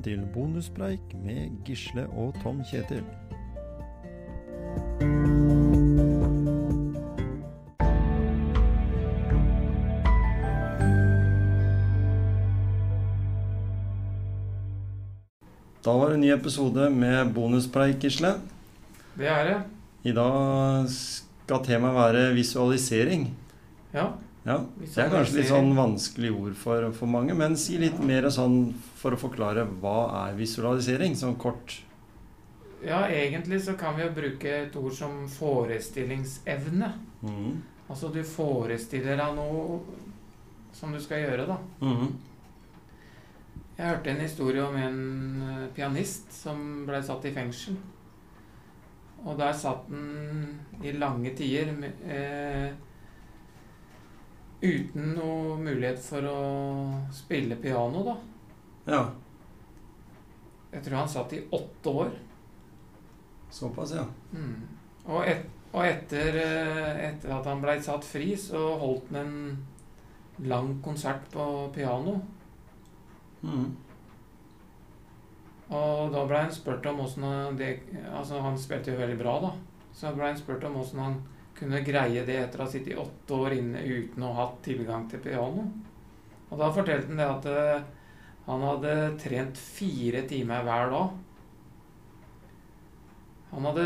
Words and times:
velkommen 0.00 0.02
til 0.02 0.32
bonuspreik 0.32 1.14
med 1.24 1.50
Gisle 1.64 2.06
og 2.16 2.34
Tom 2.42 2.62
Kjetil. 2.64 3.04
Da 15.84 15.90
var 15.90 16.08
det 16.08 16.14
en 16.14 16.20
ny 16.20 16.32
episode 16.32 16.90
med 16.90 17.34
bonuspreik, 17.34 18.00
Gisle. 18.00 18.34
Det 19.18 19.28
er 19.28 19.44
det. 19.44 19.62
I 20.04 20.12
dag 20.12 20.88
skal 20.88 21.64
temaet 21.64 21.94
være 21.94 22.34
visualisering. 22.34 23.30
Ja. 23.92 24.12
Ja, 24.44 24.56
Det 24.78 24.96
er 24.96 25.10
kanskje 25.12 25.42
litt 25.42 25.50
sånn 25.50 25.74
vanskelig 25.76 26.30
ord 26.32 26.56
for, 26.56 26.86
for 26.96 27.12
mange, 27.12 27.34
men 27.36 27.58
si 27.60 27.76
litt 27.80 27.98
mer 28.00 28.24
sånn 28.32 28.72
for 28.96 29.12
å 29.12 29.20
forklare 29.20 29.66
hva 29.82 29.98
er 30.22 30.38
visualisering, 30.38 31.16
sånn 31.18 31.36
kort. 31.40 31.82
Ja, 32.80 33.02
egentlig 33.12 33.60
så 33.66 33.74
kan 33.76 33.98
vi 33.98 34.06
jo 34.06 34.14
bruke 34.16 34.54
et 34.62 34.76
ord 34.80 34.96
som 34.96 35.26
forestillingsevne. 35.28 36.88
Mm. 37.20 37.60
Altså 37.90 38.08
du 38.14 38.22
forestiller 38.24 39.20
deg 39.20 39.36
noe 39.36 39.80
som 40.72 40.94
du 40.94 41.00
skal 41.02 41.26
gjøre, 41.26 41.44
da. 41.50 41.58
Mm. 41.84 42.14
Jeg 43.76 43.88
hørte 43.88 44.12
en 44.12 44.22
historie 44.24 44.64
om 44.64 44.76
en 44.76 45.00
eh, 45.44 45.66
pianist 45.76 46.32
som 46.36 46.84
ble 46.88 47.00
satt 47.04 47.24
i 47.28 47.32
fengsel. 47.36 47.76
Og 49.20 49.36
der 49.36 49.52
satt 49.56 49.88
han 49.92 50.84
i 50.84 50.92
lange 50.96 51.32
tider 51.36 51.72
med, 51.76 52.00
eh, 52.08 52.70
uten 54.62 55.14
noe 55.16 55.56
mulighet 55.60 56.00
for 56.04 56.26
å 56.28 56.40
spille 57.14 57.56
piano, 57.56 58.02
da. 58.04 58.16
Ja, 58.90 59.02
Jeg 60.72 60.84
tror 60.84 60.96
han 61.00 61.08
satt 61.08 61.32
i 61.32 61.40
åtte 61.50 61.88
år. 61.90 62.10
såpass, 63.50 63.92
ja. 63.96 64.04
Mm. 64.32 64.60
Og, 65.06 65.24
et, 65.26 65.46
og 65.72 65.82
etter, 65.84 66.36
eh, 66.38 67.00
etter 67.08 67.32
at 67.34 67.46
han 67.50 67.60
blei 67.62 67.80
satt 67.82 68.04
fri, 68.06 68.36
så 68.38 68.76
holdt 68.78 69.10
han 69.10 69.26
en 69.26 70.46
lang 70.46 70.76
konsert 70.82 71.26
på 71.32 71.46
piano. 71.74 72.20
Mhm. 73.42 73.76
Og 75.70 76.12
da 76.12 76.24
blei 76.26 76.40
han 76.42 76.52
spurt 76.54 76.86
om 76.86 77.00
åssen 77.04 77.56
det 77.56 77.76
Altså, 78.12 78.40
han 78.42 78.56
spilte 78.58 78.90
jo 78.90 78.98
veldig 78.98 79.18
bra, 79.18 79.36
da. 79.40 79.50
Så 79.94 80.10
blei 80.14 80.26
han 80.32 80.38
spurt 80.38 80.64
om 80.64 80.76
åssen 80.80 80.98
han 80.98 81.20
kunne 81.60 81.82
greie 81.84 82.24
det 82.24 82.36
etter 82.40 82.62
å 82.62 82.64
ha 82.64 82.72
sittet 82.72 82.94
i 82.94 83.00
åtte 83.00 83.36
år 83.36 83.54
inne 83.58 83.82
uten 83.84 84.24
å 84.24 84.32
ha 84.32 84.46
hatt 84.46 84.62
tilgang 84.64 85.04
til 85.10 85.20
piano. 85.24 85.66
Og 86.50 86.58
da 86.58 86.70
fortalte 86.74 87.10
han 87.10 87.20
det 87.20 87.26
at 87.28 87.48
eh, 87.50 87.88
han 88.46 88.64
hadde 88.64 88.94
trent 89.20 89.60
fire 89.60 90.24
timer 90.30 90.64
hver 90.66 90.94
dag. 90.94 91.18
Han 93.50 93.66
hadde, 93.66 93.84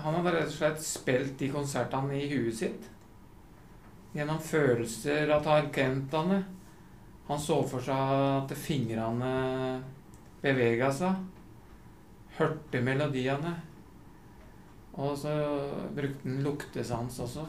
han 0.00 0.16
hadde 0.16 0.32
rett 0.36 0.48
og 0.48 0.56
slett 0.56 0.82
spilt 0.86 1.36
de 1.38 1.50
konsertene 1.52 2.16
i 2.16 2.28
huet 2.30 2.56
sitt. 2.62 2.88
Gjennom 4.14 4.40
følelser 4.42 5.30
av 5.30 5.44
tangentene. 5.44 6.40
Han 7.28 7.42
så 7.42 7.60
for 7.68 7.84
seg 7.84 8.14
at 8.40 8.54
fingrene 8.58 9.34
bevega 10.42 10.90
seg. 10.94 11.20
Hørte 12.38 12.80
melodiene. 12.82 13.58
Og 15.00 15.16
så 15.18 15.32
brukte 15.96 16.28
han 16.28 16.42
luktesans 16.44 17.20
også. 17.24 17.44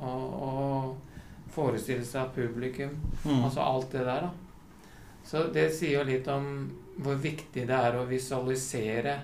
Og, 0.00 0.26
og 0.46 1.50
forestille 1.54 2.06
seg 2.06 2.30
publikum. 2.34 2.94
Mm. 3.24 3.42
Altså 3.44 3.64
alt 3.64 3.90
det 3.92 4.06
der, 4.06 4.28
da. 4.28 4.30
Så 5.26 5.44
det 5.54 5.68
sier 5.76 6.00
jo 6.00 6.06
litt 6.08 6.28
om 6.32 6.46
hvor 7.00 7.18
viktig 7.20 7.66
det 7.68 7.76
er 7.76 7.98
å 7.98 8.06
visualisere. 8.08 9.18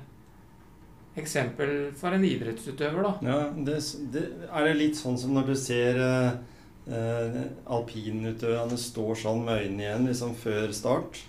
Eksempel 1.16 1.94
for 1.96 2.12
en 2.12 2.26
idrettsutøver, 2.28 3.06
da. 3.06 3.14
Ja, 3.24 3.38
det, 3.56 3.78
det, 4.12 4.26
er 4.50 4.68
det 4.68 4.76
litt 4.76 4.98
sånn 4.98 5.16
som 5.18 5.32
når 5.36 5.48
du 5.48 5.54
ser 5.58 6.00
eh, 6.02 6.34
eh, 6.92 7.38
alpinutøverne 7.72 8.76
står 8.80 9.16
sånn 9.22 9.46
med 9.46 9.62
øynene 9.62 9.86
igjen 9.86 10.10
liksom 10.10 10.36
før 10.36 10.74
start. 10.76 11.22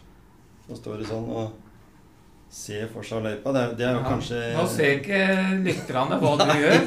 Så 0.68 0.82
står 0.82 1.02
de 1.02 1.08
sånn 1.08 1.32
og 1.32 1.56
ser 2.50 2.88
for 2.88 3.04
seg 3.04 3.24
løypa. 3.26 3.52
Det, 3.54 3.64
det 3.78 3.86
er 3.88 3.94
jo 3.98 4.00
Ja, 4.02 4.10
kanskje 4.10 4.40
Nå 4.56 4.64
ser 4.72 4.94
ikke 4.98 5.20
lytterne 5.66 6.18
hva 6.22 6.32
du 6.40 6.46
gjør, 6.64 6.80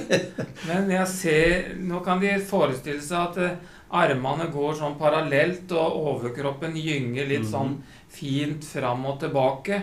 men 0.71 0.91
jeg 0.95 1.07
ser, 1.13 1.69
nå 1.91 2.01
kan 2.07 2.21
de 2.23 2.33
forestille 2.49 3.03
seg 3.05 3.21
at 3.21 3.39
uh, 3.45 3.77
armene 4.01 4.47
går 4.55 4.77
sånn 4.79 4.97
parallelt, 4.99 5.73
og 5.75 5.97
overkroppen 6.15 6.77
gynger 6.79 7.27
litt 7.29 7.45
Mhm. 7.45 7.51
sånn 7.53 7.75
fint 8.11 8.65
fram 8.65 9.05
og 9.07 9.19
tilbake. 9.21 9.83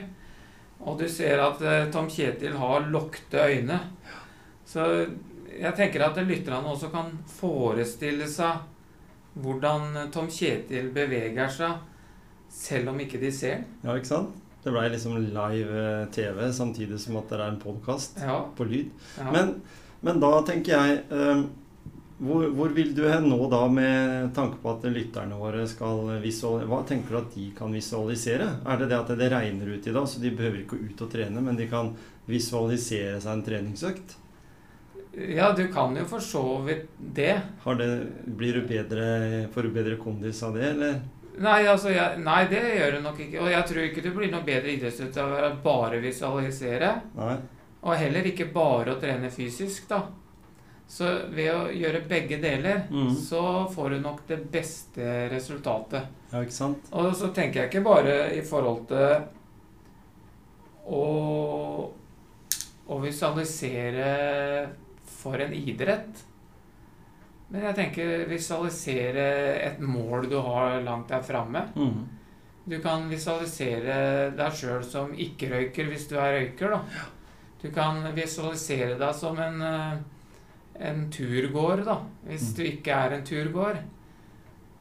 Og 0.87 0.97
du 0.99 1.07
ser 1.09 1.39
at 1.43 1.61
uh, 1.61 1.91
Tom 1.91 2.07
Kjetil 2.09 2.55
har 2.57 2.85
lukte 2.91 3.37
øyne. 3.49 3.79
Så 4.67 4.83
jeg 5.57 5.73
tenker 5.75 6.03
at 6.05 6.17
lytterne 6.27 6.67
også 6.73 6.89
kan 6.93 7.11
forestille 7.39 8.27
seg 8.29 8.59
hvordan 9.37 10.09
Tom 10.11 10.27
Kjetil 10.31 10.89
beveger 10.93 11.49
seg, 11.53 11.77
selv 12.49 12.89
om 12.93 12.99
ikke 13.03 13.19
de 13.21 13.31
ser. 13.31 13.63
Ja, 13.83 13.93
ikke 13.95 14.09
sant? 14.09 14.35
Det 14.67 14.73
blei 14.75 14.89
liksom 14.91 15.15
live 15.23 15.83
eh, 15.85 16.01
TV 16.11 16.41
samtidig 16.53 16.99
som 16.99 17.15
at 17.21 17.31
det 17.31 17.39
er 17.39 17.47
en 17.53 17.61
podkast 17.61 18.19
Ja, 18.19 18.41
på 18.57 18.67
lyd. 18.67 18.91
ja. 19.15 19.29
Men, 19.31 19.55
men 20.03 20.19
da 20.19 20.33
tenker 20.47 20.75
jeg 20.75 20.99
eh, 21.07 21.45
hvor, 22.17 22.47
hvor 22.57 22.71
vil 22.73 22.91
du 22.97 23.03
hen 23.05 23.27
nå 23.29 23.37
da 23.51 23.61
med 23.69 24.31
tanke 24.35 24.57
på 24.63 24.71
at 24.73 24.85
lytterne 24.89 25.37
våre 25.37 25.63
skal 25.69 25.99
visualisere 26.23 26.67
Hva 26.71 26.79
tenker 26.89 27.13
du 27.13 27.19
at 27.21 27.35
de 27.37 27.47
kan 27.57 27.73
visualisere? 27.77 28.47
Er 28.65 28.79
det 28.81 28.87
det 28.91 28.97
at 28.99 29.11
det 29.19 29.31
regner 29.31 29.69
ut 29.75 29.87
i 29.87 29.93
dag, 29.95 30.07
så 30.09 30.19
de 30.23 30.31
behøver 30.33 30.63
ikke 30.63 30.79
gå 30.79 30.91
ut 30.91 31.03
og 31.05 31.11
trene, 31.13 31.43
men 31.45 31.59
de 31.59 31.69
kan 31.71 31.93
visualisere 32.27 33.19
seg 33.23 33.35
en 33.37 33.45
treningsøkt? 33.47 34.17
ja, 35.17 35.47
du 35.57 35.63
kan 35.73 35.95
jo 35.97 36.03
for 36.05 36.21
så 36.21 36.41
vidt 36.65 36.89
det. 36.99 37.31
Har 37.63 37.77
det, 37.79 37.87
blir 38.37 38.59
du 38.59 38.67
bedre, 38.69 39.47
får 39.53 39.65
du 39.65 39.71
bedre 39.73 39.95
kondis 39.97 40.43
av 40.45 40.53
det, 40.57 40.67
eller? 40.75 40.99
Nei, 41.37 41.59
altså, 41.69 41.91
jeg, 41.93 42.21
nei, 42.25 42.39
det 42.49 42.61
gjør 42.79 42.97
du 42.97 43.03
nok 43.05 43.19
ikke. 43.21 43.41
Og 43.43 43.51
jeg 43.51 43.65
tror 43.69 43.83
ikke 43.85 44.03
du 44.05 44.09
blir 44.15 44.31
noe 44.33 44.45
bedre 44.45 44.73
idrettsutøver 44.73 45.49
av 45.51 45.59
bare 45.63 45.99
visualisere. 46.01 46.93
Nei? 47.17 47.35
Og 47.85 47.93
heller 47.99 48.25
ikke 48.31 48.49
bare 48.53 48.95
å 48.95 49.01
trene 49.01 49.29
fysisk, 49.31 49.85
da. 49.91 50.01
Så 50.87 51.09
ved 51.35 51.51
å 51.51 51.67
gjøre 51.75 52.05
begge 52.07 52.39
deler, 52.39 52.85
mm. 52.89 53.11
så 53.19 53.41
får 53.73 53.89
du 53.93 53.97
nok 54.01 54.21
det 54.29 54.39
beste 54.51 55.27
resultatet. 55.33 56.07
Ja, 56.31 56.41
ikke 56.41 56.55
sant? 56.55 56.87
Og 56.95 57.11
så 57.19 57.29
tenker 57.35 57.61
jeg 57.61 57.71
ikke 57.71 57.85
bare 57.85 58.15
i 58.35 58.41
forhold 58.47 58.87
til 58.89 59.27
å, 60.87 61.03
å 62.87 62.99
visualisere 63.03 64.11
for 65.19 65.43
en 65.43 65.53
idrett. 65.59 66.23
Men 67.49 67.63
jeg 67.63 67.75
tenker 67.77 68.25
visualisere 68.27 69.25
et 69.69 69.77
mål 69.79 70.27
du 70.29 70.35
har 70.43 70.81
langt 70.83 71.07
der 71.13 71.21
framme. 71.23 71.61
Mm. 71.75 72.01
Du 72.67 72.75
kan 72.83 73.05
visualisere 73.07 73.99
deg 74.35 74.57
sjøl 74.59 74.83
som 74.83 75.13
ikke-røyker 75.15 75.87
hvis 75.87 76.09
du 76.09 76.17
er 76.19 76.33
røyker. 76.41 76.73
da. 76.75 76.81
Du 77.61 77.69
kan 77.71 78.01
visualisere 78.13 78.97
deg 78.99 79.15
som 79.15 79.39
en, 79.39 79.61
eh, 79.61 79.93
en 80.89 81.05
turgåer, 81.09 81.85
da, 81.85 82.01
hvis 82.27 82.49
Mm. 82.51 82.55
du 82.57 82.63
ikke 82.63 82.91
er 82.91 83.13
en 83.15 83.23
turgåer. 83.25 83.79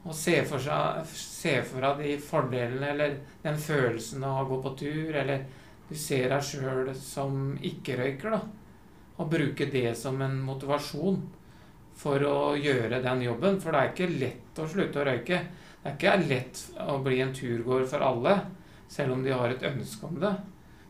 Og 0.05 0.13
se 0.13 0.43
for, 0.45 0.59
seg, 0.59 1.05
se 1.07 1.61
for 1.63 1.81
deg 1.81 1.97
de 2.03 2.17
fordelene 2.17 2.89
eller 2.91 3.17
den 3.43 3.55
følelsen 3.57 4.23
av 4.23 4.45
å 4.45 4.49
gå 4.49 4.61
på 4.63 4.77
tur, 4.77 5.15
eller 5.15 5.45
du 5.89 5.95
ser 5.95 6.29
deg 6.29 6.41
sjøl 6.43 6.93
som 6.95 7.57
ikke-røyker, 7.61 8.31
da. 8.31 8.41
Og 9.19 9.29
bruke 9.31 9.71
det 9.71 9.95
som 9.97 10.21
en 10.21 10.39
motivasjon 10.41 11.21
for 11.97 12.23
å 12.23 12.55
gjøre 12.59 13.01
den 13.03 13.23
jobben. 13.25 13.57
For 13.61 13.73
det 13.73 13.79
er 13.81 13.93
ikke 13.93 14.11
lett 14.13 14.61
å 14.61 14.67
slutte 14.69 15.01
å 15.01 15.07
røyke. 15.07 15.39
Det 15.81 15.91
er 15.91 15.95
ikke 15.97 16.15
lett 16.27 16.61
å 16.83 16.97
bli 17.03 17.21
en 17.23 17.33
turgåer 17.35 17.87
for 17.89 18.03
alle, 18.05 18.35
selv 18.91 19.15
om 19.15 19.23
de 19.23 19.33
har 19.33 19.53
et 19.53 19.65
ønske 19.69 20.07
om 20.07 20.19
det. 20.21 20.33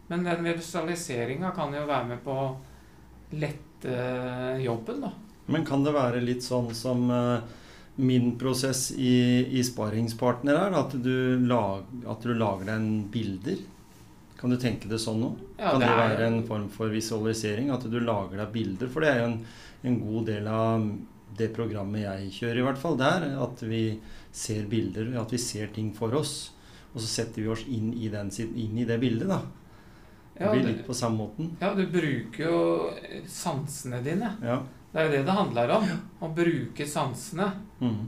Men 0.07 0.23
den 0.23 0.47
visualiseringa 0.47 1.51
kan 1.55 1.73
jo 1.75 1.85
være 1.87 2.11
med 2.13 2.23
på 2.23 2.33
å 2.33 2.49
lette 3.37 3.95
jobben, 4.63 5.03
da. 5.03 5.13
Men 5.47 5.63
kan 5.67 5.83
det 5.83 5.95
være 5.95 6.23
litt 6.23 6.43
sånn 6.43 6.73
som 6.75 7.07
eh, 7.11 7.39
min 8.03 8.33
prosess 8.39 8.89
i, 8.91 9.47
i 9.59 9.63
sparringspartner 9.63 10.59
er? 10.59 10.75
At 10.75 10.95
du, 11.03 11.39
lag, 11.47 11.87
at 12.07 12.23
du 12.23 12.33
lager 12.35 12.67
deg 12.67 12.75
en 12.75 12.89
bilder? 13.11 13.61
Kan 14.37 14.51
du 14.53 14.57
tenke 14.61 14.87
det 14.89 14.99
sånn 15.01 15.19
nå? 15.23 15.31
Ja, 15.57 15.71
kan 15.73 15.81
det, 15.81 15.87
er- 15.89 15.97
være 15.97 16.25
en 16.29 16.43
form 16.45 16.67
for 16.69 16.89
visualisering? 16.93 17.71
At 17.73 17.87
du 17.89 17.99
lager 17.99 18.37
deg 18.37 18.51
bilder? 18.53 18.87
For 18.93 19.01
det 19.01 19.09
er 19.09 19.19
jo 19.23 19.29
en, 19.31 19.39
en 19.89 19.99
god 20.03 20.25
del 20.29 20.47
av 20.47 20.87
det 21.37 21.47
programmet 21.55 22.01
jeg 22.05 22.29
kjører, 22.39 22.59
i 22.61 22.65
hvert 22.67 22.81
fall. 22.81 22.97
Det 22.97 23.07
er 23.09 23.25
at 23.43 23.63
vi 23.65 23.81
ser 24.31 24.67
bilder, 24.69 25.09
at 25.21 25.33
vi 25.33 25.37
ser 25.41 25.67
ting 25.73 25.89
for 25.97 26.13
oss. 26.17 26.35
Og 26.93 27.01
så 27.01 27.07
setter 27.09 27.41
vi 27.43 27.49
oss 27.53 27.65
inn 27.67 27.91
i, 27.97 28.07
den, 28.13 28.29
inn 28.47 28.77
i 28.77 28.85
det 28.89 28.99
bildet, 29.01 29.27
da. 29.29 29.41
Det 30.37 30.45
Ja, 30.45 30.51
blir 30.53 30.67
litt 30.69 30.85
på 30.85 30.93
samme 30.93 31.17
måten. 31.17 31.51
ja, 31.59 31.71
du 31.73 31.83
bruker 31.89 32.43
jo 32.45 32.57
sansene 33.25 34.03
dine. 34.05 34.35
Ja. 34.45 34.59
Det 34.93 35.01
er 35.01 35.07
jo 35.07 35.11
det 35.17 35.25
det 35.25 35.33
handler 35.33 35.71
om. 35.79 35.87
Å 36.21 36.29
bruke 36.37 36.85
sansene. 36.87 37.47
Mm. 37.81 38.03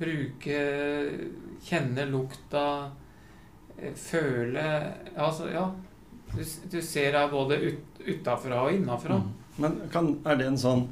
Bruke 0.00 0.58
Kjenne 1.64 2.04
lukta. 2.12 2.64
Eh, 3.80 3.94
føle 3.96 4.64
Altså, 5.16 5.50
ja. 5.52 5.68
Du, 6.30 6.42
du 6.70 6.80
ser 6.84 7.12
deg 7.16 7.30
både 7.32 7.58
ut, 7.58 8.02
utafra 8.06 8.64
og 8.64 8.74
innafra. 8.76 9.18
Mm. 9.18 9.30
Men 9.60 9.78
kan, 9.92 10.10
er 10.24 10.38
det 10.38 10.46
en 10.46 10.60
sånn 10.60 10.84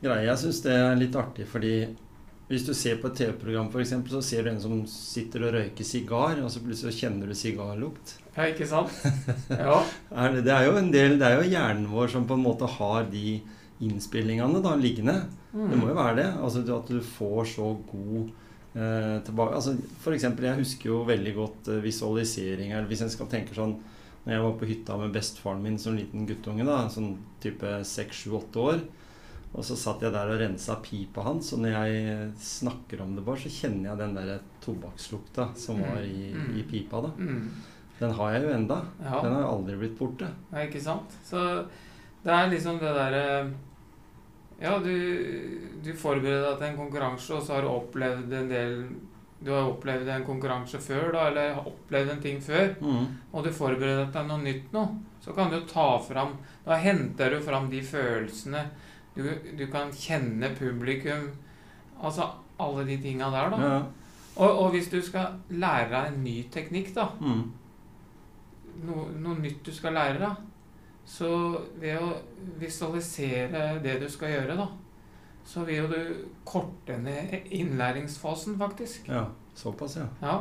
greie? 0.00 0.28
Jeg 0.28 0.42
syns 0.44 0.60
det 0.64 0.76
er 0.78 1.00
litt 1.00 1.16
artig, 1.18 1.48
fordi 1.50 1.74
hvis 2.46 2.62
du 2.62 2.70
ser 2.78 3.00
på 3.02 3.10
et 3.10 3.16
TV-program, 3.18 3.72
eksempel, 3.82 4.12
så 4.14 4.22
ser 4.22 4.46
du 4.46 4.52
en 4.52 4.62
som 4.62 4.84
sitter 4.86 5.48
og 5.48 5.56
røyker 5.56 5.86
sigar, 5.86 6.38
og 6.38 6.52
så 6.54 6.62
plutselig 6.62 6.94
kjenner 6.94 7.26
du 7.26 7.34
sigarlukt. 7.34 8.14
Ja, 8.36 8.46
ikke 8.46 8.68
sant? 8.70 8.94
Ja. 9.50 9.80
Det, 10.12 10.44
det 10.46 10.54
er 10.54 10.68
jo 10.68 10.76
en 10.78 10.90
del 10.92 11.16
Det 11.18 11.26
er 11.26 11.40
jo 11.40 11.50
hjernen 11.50 11.86
vår 11.90 12.12
som 12.12 12.26
på 12.28 12.36
en 12.36 12.44
måte 12.44 12.68
har 12.76 13.08
de 13.10 13.40
innspillingene 13.82 14.62
da 14.62 14.74
liggende. 14.78 15.16
Mm. 15.52 15.70
Det 15.72 15.80
må 15.80 15.90
jo 15.90 15.98
være 15.98 16.18
det. 16.20 16.28
Altså 16.38 16.62
at 16.76 16.92
du 16.92 17.00
får 17.16 17.48
så 17.56 17.72
god 17.90 18.30
eh, 18.76 19.16
tilbake 19.26 19.56
altså, 19.58 19.72
For 20.04 20.12
eksempel, 20.16 20.44
jeg 20.50 20.60
husker 20.60 20.90
jo 20.92 21.00
veldig 21.08 21.32
godt 21.36 21.68
eh, 21.72 21.80
visualisering. 21.84 22.74
Hvis 22.90 23.02
en 23.06 23.10
skal 23.12 23.30
tenke 23.32 23.56
sånn 23.56 23.76
Når 24.26 24.32
jeg 24.34 24.42
var 24.44 24.54
på 24.60 24.66
hytta 24.70 24.96
med 25.00 25.12
bestefaren 25.14 25.62
min 25.62 25.78
som 25.78 25.94
liten 25.96 26.26
guttunge, 26.26 26.64
da, 26.66 26.80
sånn 26.90 27.12
type 27.40 27.76
seks, 27.86 28.24
sju, 28.24 28.32
åtte 28.40 28.58
år, 28.58 28.80
og 29.54 29.62
så 29.64 29.76
satt 29.78 30.02
jeg 30.02 30.10
der 30.12 30.28
og 30.32 30.40
rensa 30.40 30.74
pipa 30.82 31.22
hans, 31.22 31.52
og 31.54 31.60
når 31.62 31.76
jeg 31.76 32.32
snakker 32.42 33.00
om 33.04 33.14
det 33.14 33.22
bare, 33.24 33.38
så 33.44 33.52
kjenner 33.54 33.92
jeg 33.92 34.00
den 34.00 34.16
der 34.18 34.40
tobakkslukta 34.64 35.46
som 35.56 35.78
var 35.80 36.02
i, 36.02 36.32
Mm. 36.34 36.58
i 36.58 36.64
pipa, 36.66 37.00
da. 37.06 37.12
Mm. 37.16 37.46
Den 38.00 38.10
har 38.18 38.32
jeg 38.34 38.42
jo 38.42 38.50
enda. 38.58 38.80
Ja. 39.00 39.22
Den 39.22 39.32
har 39.38 39.46
aldri 39.54 39.76
blitt 39.78 39.94
borte. 39.96 40.26
Ja, 40.50 40.58
ikke 40.66 40.82
sant? 40.82 41.14
Så 41.24 41.38
det 42.26 42.34
er 42.34 42.50
liksom 42.50 42.80
det 42.82 42.92
derre 42.98 43.52
Ja, 44.60 44.78
du, 44.78 44.92
du 45.84 45.90
forbereder 45.92 46.46
deg 46.50 46.58
til 46.62 46.68
en 46.70 46.78
konkurranse, 46.78 47.34
og 47.36 47.42
så 47.44 47.54
har 47.58 47.62
du 47.66 47.68
opplevd 47.68 48.32
en 48.32 48.48
del 48.48 48.78
Du 49.44 49.50
har 49.52 49.66
opplevd 49.68 50.08
en 50.08 50.24
konkurranse 50.24 50.78
før, 50.80 51.10
da, 51.12 51.26
eller 51.28 51.50
har 51.58 51.66
opplevd 51.68 52.10
en 52.14 52.22
ting 52.24 52.38
før, 52.40 52.70
Mm. 52.80 53.06
og 53.32 53.44
du 53.44 53.50
forbereder 53.52 54.04
deg 54.06 54.12
til 54.14 54.26
noe 54.30 54.40
nytt 54.42 54.72
nå. 54.72 54.86
Så 55.20 55.34
kan 55.36 55.50
du 55.52 55.60
ta 55.68 55.98
fram 55.98 56.32
Da 56.64 56.78
henter 56.80 57.30
du 57.34 57.40
fram 57.44 57.68
de 57.70 57.82
følelsene. 57.82 58.62
Du, 59.16 59.22
du 59.58 59.66
kan 59.72 59.92
kjenne 59.92 60.50
publikum. 60.58 61.28
Altså 62.02 62.30
alle 62.60 62.84
de 62.88 62.96
tinga 63.02 63.28
der, 63.30 63.50
da. 63.50 63.56
Ja. 63.60 63.82
Og, 64.36 64.58
og 64.64 64.70
hvis 64.72 64.88
du 64.92 65.00
skal 65.02 65.36
lære 65.50 65.88
deg 65.92 66.08
en 66.14 66.24
ny 66.24 66.42
teknikk, 66.52 66.94
da, 66.96 67.06
Mm. 67.20 67.44
no, 68.86 69.06
noe 69.20 69.38
nytt 69.40 69.62
du 69.64 69.72
skal 69.72 69.92
lære 69.96 70.18
deg. 70.20 70.36
Så 71.06 71.28
ved 71.80 72.00
å 72.02 72.08
visualisere 72.58 73.78
det 73.82 73.98
du 74.02 74.08
skal 74.10 74.32
gjøre, 74.34 74.56
da, 74.58 74.66
så 75.46 75.62
vil 75.64 75.84
jo 75.84 75.88
du 75.92 76.24
korte 76.44 76.96
ned 76.98 77.46
innlæringsfasen, 77.54 78.56
faktisk. 78.58 79.08
ja. 79.08 79.26
Såpass, 79.56 79.94
ja. 79.96 80.04
Ja. 80.20 80.32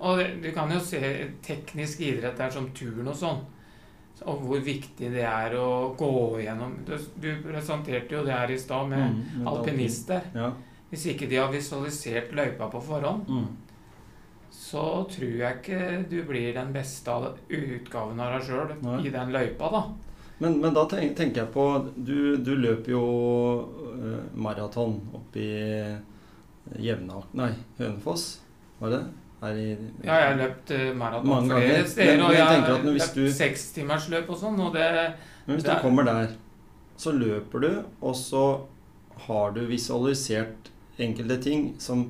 Og 0.00 0.22
du 0.40 0.46
kan 0.56 0.70
jo 0.72 0.78
se 0.80 0.96
teknisk 1.44 2.00
idrett 2.00 2.38
der 2.38 2.48
som 2.54 2.70
turn 2.72 3.10
og 3.10 3.18
sånn. 3.20 3.42
Og 4.24 4.40
hvor 4.46 4.62
viktig 4.64 5.10
det 5.12 5.24
er 5.26 5.52
å 5.58 5.90
gå 5.98 6.08
igjennom 6.40 6.78
Du, 6.86 6.94
du 7.20 7.42
presenterte 7.42 8.14
jo 8.14 8.22
det 8.24 8.32
her 8.32 8.48
i 8.54 8.56
stad 8.58 8.88
med 8.88 9.18
Mm, 9.18 9.46
alpinister. 9.50 10.22
Ja. 10.34 10.48
Hvis 10.88 11.04
ikke 11.12 11.28
de 11.28 11.36
har 11.42 11.52
visualisert 11.52 12.32
løypa 12.32 12.70
på 12.72 12.80
forhånd, 12.80 13.28
Mm. 13.28 13.46
Så 14.54 14.82
tror 15.10 15.34
jeg 15.40 15.58
ikke 15.60 16.04
du 16.10 16.20
blir 16.28 16.54
den 16.56 16.70
beste 16.74 17.10
av 17.12 17.26
utgaven 17.48 18.20
av 18.22 18.36
deg 18.36 18.46
sjøl 18.48 18.72
i 19.06 19.10
den 19.12 19.32
løypa, 19.34 19.70
da. 19.74 19.82
Men, 20.42 20.56
men 20.62 20.74
da 20.74 20.82
tenk, 20.90 21.12
tenker 21.16 21.44
jeg 21.44 21.50
på 21.54 21.64
Du, 21.94 22.36
du 22.42 22.54
løper 22.58 22.90
jo 22.90 23.02
uh, 23.94 24.24
maraton 24.34 24.96
oppe 25.14 25.38
i 25.38 26.80
Jevna... 26.82 27.20
Nei, 27.38 27.52
Hønefoss, 27.78 28.24
var 28.80 28.94
det? 28.96 29.02
Her 29.44 29.60
i 29.60 29.68
Ja, 30.02 30.16
jeg 30.16 30.26
har 30.32 30.38
løpt 30.40 30.72
eh, 30.74 30.90
maraton 30.96 31.50
flere 31.52 31.84
steder, 31.86 32.16
Men- 32.16 32.26
og 32.26 32.34
jeg 32.34 32.46
har 32.48 32.84
løpt 32.88 33.14
du- 33.20 33.32
sekstimersløp 33.36 34.30
og 34.32 34.40
sånn, 34.40 34.58
og 34.64 34.72
det 34.74 34.88
Men 35.46 35.56
hvis 35.58 35.66
det 35.68 35.76
du 35.76 35.82
kommer 35.84 36.08
der, 36.08 36.34
så 36.96 37.12
løper 37.12 37.60
du, 37.66 37.70
og 38.00 38.14
så 38.16 38.44
har 39.28 39.52
du 39.54 39.60
visualisert 39.70 40.70
enkelte 40.98 41.36
ting 41.42 41.74
som 41.78 42.08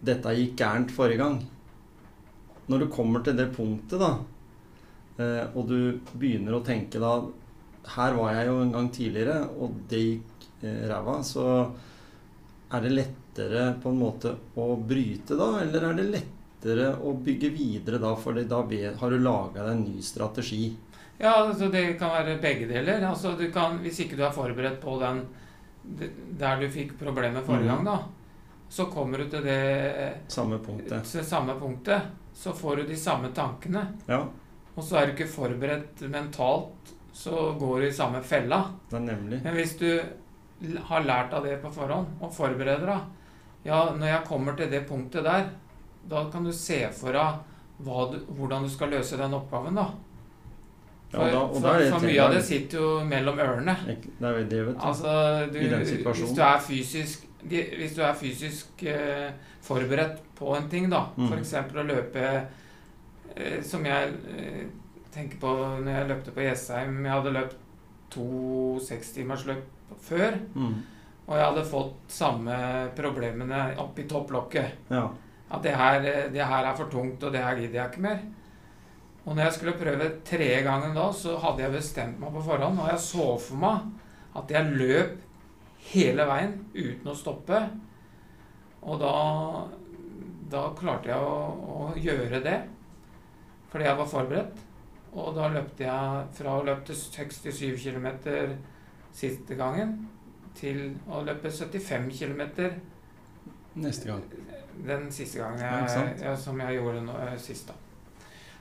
Dette 0.00 0.32
gikk 0.32 0.54
gærent 0.56 0.92
forrige 0.96 1.18
gang. 1.20 1.34
Når 2.70 2.84
du 2.84 2.86
kommer 2.92 3.22
til 3.26 3.36
det 3.38 3.48
punktet, 3.56 3.98
da, 4.00 4.10
eh, 5.18 5.46
og 5.56 5.68
du 5.70 5.78
begynner 6.14 6.56
å 6.58 6.64
tenke 6.66 7.00
da 7.02 7.14
Her 7.96 8.12
var 8.14 8.34
jeg 8.36 8.46
jo 8.50 8.58
en 8.62 8.72
gang 8.74 8.88
tidligere, 8.92 9.38
og 9.58 9.78
det 9.88 10.00
gikk 10.04 10.42
eh, 10.68 10.82
ræva. 10.90 11.14
Så 11.24 11.44
er 12.76 12.84
det 12.84 12.92
lettere 12.92 13.62
på 13.82 13.88
en 13.90 13.98
måte 14.02 14.34
å 14.60 14.66
bryte 14.76 15.38
da, 15.38 15.46
eller 15.62 15.86
er 15.88 15.96
det 15.98 16.04
lettere 16.12 16.90
å 17.00 17.14
bygge 17.16 17.50
videre 17.56 17.98
da, 18.02 18.12
for 18.20 18.36
da 18.36 18.60
har 19.00 19.10
du 19.10 19.18
laga 19.24 19.64
deg 19.64 19.72
en 19.72 19.84
ny 19.88 20.02
strategi? 20.04 20.68
Ja, 21.20 21.32
altså 21.46 21.70
det 21.72 21.98
kan 22.00 22.12
være 22.14 22.38
begge 22.40 22.68
deler. 22.70 23.02
Altså 23.08 23.32
du 23.36 23.46
kan, 23.52 23.78
hvis 23.84 24.00
ikke 24.04 24.16
du 24.20 24.24
er 24.28 24.36
forberedt 24.36 24.80
på 24.84 24.98
den 25.00 25.24
der 26.38 26.60
du 26.60 26.68
fikk 26.68 26.94
problemet 27.00 27.44
forrige 27.48 27.64
Mhm. 27.64 27.84
gang, 27.84 27.84
da, 27.84 27.98
så 28.70 28.86
kommer 28.86 29.18
du 29.18 29.28
til 29.32 29.42
det 29.42 30.12
Samme 30.30 30.58
punktet. 30.62 31.02
til 31.10 31.24
samme 31.26 31.56
punktet. 31.58 32.02
Så 32.34 32.52
får 32.56 32.76
du 32.76 32.82
de 32.92 32.96
samme 32.96 33.28
tankene. 33.34 33.82
Ja, 34.08 34.22
Og 34.76 34.84
så 34.86 34.96
er 35.00 35.06
du 35.10 35.12
ikke 35.16 35.26
forberedt 35.28 36.00
mentalt, 36.08 36.92
så 37.12 37.50
går 37.58 37.80
du 37.82 37.86
i 37.88 37.92
samme 37.92 38.22
fella. 38.22 38.60
er 38.92 39.00
nemlig. 39.02 39.40
Men 39.44 39.54
hvis 39.58 39.74
du 39.80 40.00
har 40.86 41.02
lært 41.04 41.32
av 41.34 41.44
det 41.44 41.58
på 41.62 41.72
forhånd, 41.74 42.06
og 42.20 42.32
forbereder 42.32 42.86
deg 42.86 43.00
Ja, 43.64 43.90
når 43.92 44.06
jeg 44.06 44.24
kommer 44.24 44.54
til 44.56 44.70
det 44.70 44.86
punktet 44.88 45.24
der, 45.24 45.50
da 46.08 46.22
kan 46.32 46.44
du 46.44 46.52
se 46.52 46.78
for 46.96 47.12
deg 47.12 47.40
hvordan 47.84 48.62
du 48.64 48.68
skal 48.72 48.90
løse 48.94 49.16
den 49.20 49.34
oppgaven, 49.34 49.74
da. 49.76 49.88
Ja, 51.12 51.18
For, 51.18 51.30
da, 51.32 51.40
for, 51.52 51.60
da 51.64 51.72
er 51.80 51.90
for 51.90 52.06
mye 52.06 52.22
av 52.22 52.34
det 52.36 52.42
sitter 52.46 52.78
jo 52.78 52.90
mellom 53.04 53.38
ørene. 53.42 53.74
Det 53.86 53.96
er 54.30 54.44
det, 54.46 54.60
vet 54.68 54.76
du. 54.78 54.84
Altså, 54.86 55.14
du, 55.52 55.58
I 55.58 55.68
den 55.72 55.84
situasjonen. 55.88 56.28
hvis 56.30 56.36
du 56.38 56.42
er 56.46 56.60
fysisk 56.68 57.26
Hvis 57.48 57.94
du 57.96 58.02
er 58.02 58.14
fysisk 58.14 58.82
eh, 58.82 59.30
forberedt 59.62 60.20
på 60.36 60.54
en 60.56 60.68
ting, 60.68 60.88
da, 60.90 61.06
Mm. 61.16 61.32
f.eks. 61.32 61.54
å 61.54 61.86
løpe 61.86 62.24
eh, 63.36 63.62
Som 63.62 63.84
jeg 63.86 64.12
eh, 64.36 64.66
tenker 65.12 65.38
på 65.40 65.54
når 65.80 65.90
jeg 65.94 66.08
løpte 66.08 66.34
på 66.36 66.44
Jessheim 66.44 67.04
Jeg 67.04 67.12
hadde 67.12 67.32
løpt 67.32 67.56
to 68.10 68.78
sekstimersløp 68.82 69.62
før, 70.02 70.34
Mm. 70.54 70.74
og 71.28 71.36
jeg 71.36 71.44
hadde 71.46 71.64
fått 71.70 72.10
samme 72.10 72.56
problemene 72.96 73.76
oppi 73.78 74.02
topplokket. 74.10 74.72
Ja. 74.90 75.04
At 75.50 75.62
det 75.62 75.74
her, 75.76 76.00
eh, 76.06 76.28
det 76.32 76.44
her 76.44 76.64
er 76.64 76.74
for 76.76 76.86
tungt, 76.90 77.22
og 77.22 77.32
det 77.32 77.42
her 77.42 77.54
gidder 77.56 77.74
jeg 77.84 77.90
ikke 77.92 78.02
mer. 78.02 78.18
Og 79.26 79.36
når 79.36 79.44
jeg 79.44 79.52
skulle 79.52 79.78
prøve 79.78 80.10
tredje 80.24 80.62
gangen 80.64 80.94
da, 80.94 81.10
så 81.12 81.36
hadde 81.38 81.62
jeg 81.62 81.72
bestemt 81.72 82.18
meg 82.20 82.32
på 82.32 82.42
forhånd, 82.42 82.78
og 82.80 82.88
jeg 82.88 82.98
så 82.98 83.38
for 83.38 83.56
meg 83.56 83.80
at 84.36 84.50
jeg 84.50 84.74
løp 84.78 85.18
hele 85.92 86.26
veien 86.28 86.52
uten 86.74 87.10
å 87.10 87.14
stoppe. 87.16 87.60
Og 88.82 89.00
da, 89.00 89.14
da 90.52 90.62
klarte 90.78 91.10
jeg 91.12 91.18
å, 91.20 91.40
å 91.74 91.90
gjøre 92.00 92.40
det, 92.44 92.58
fordi 93.72 93.84
jeg 93.88 93.98
var 94.00 94.08
forberedt. 94.14 94.62
Og 95.10 95.32
da 95.34 95.48
løpte 95.50 95.84
jeg 95.84 96.26
fra 96.38 96.54
å 96.60 96.64
løpe 96.64 96.94
67 96.94 97.74
km 97.82 98.06
siste 99.12 99.56
gangen 99.58 99.96
til 100.54 100.92
å 101.10 101.24
løpe 101.26 101.50
75 101.50 102.10
km 102.14 102.42
Neste 103.80 104.06
gang. 104.10 104.22
den 104.86 105.08
siste 105.14 105.38
gangen 105.42 105.58
jeg, 105.62 106.16
ja, 106.22 106.34
som 106.38 106.58
jeg 106.62 106.76
gjorde 106.78 107.02
nå, 107.06 107.16
eh, 107.26 107.36
sist. 107.38 107.68
da. 107.68 107.74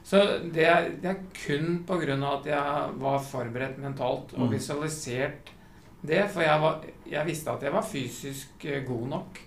Så 0.03 0.19
det 0.53 0.65
er, 0.65 0.89
det 1.01 1.09
er 1.11 1.21
kun 1.37 1.83
pga. 1.85 2.17
at 2.33 2.45
jeg 2.49 2.99
var 3.01 3.19
forberedt 3.19 3.77
mentalt 3.77 4.33
og 4.33 4.47
Mm. 4.47 4.51
visualisert 4.53 5.49
det. 6.01 6.23
For 6.33 6.45
jeg, 6.45 6.61
var, 6.61 6.85
jeg 7.09 7.27
visste 7.27 7.51
at 7.53 7.65
jeg 7.65 7.75
var 7.75 7.85
fysisk 7.85 8.65
eh, 8.65 8.83
god 8.87 9.05
nok 9.15 9.43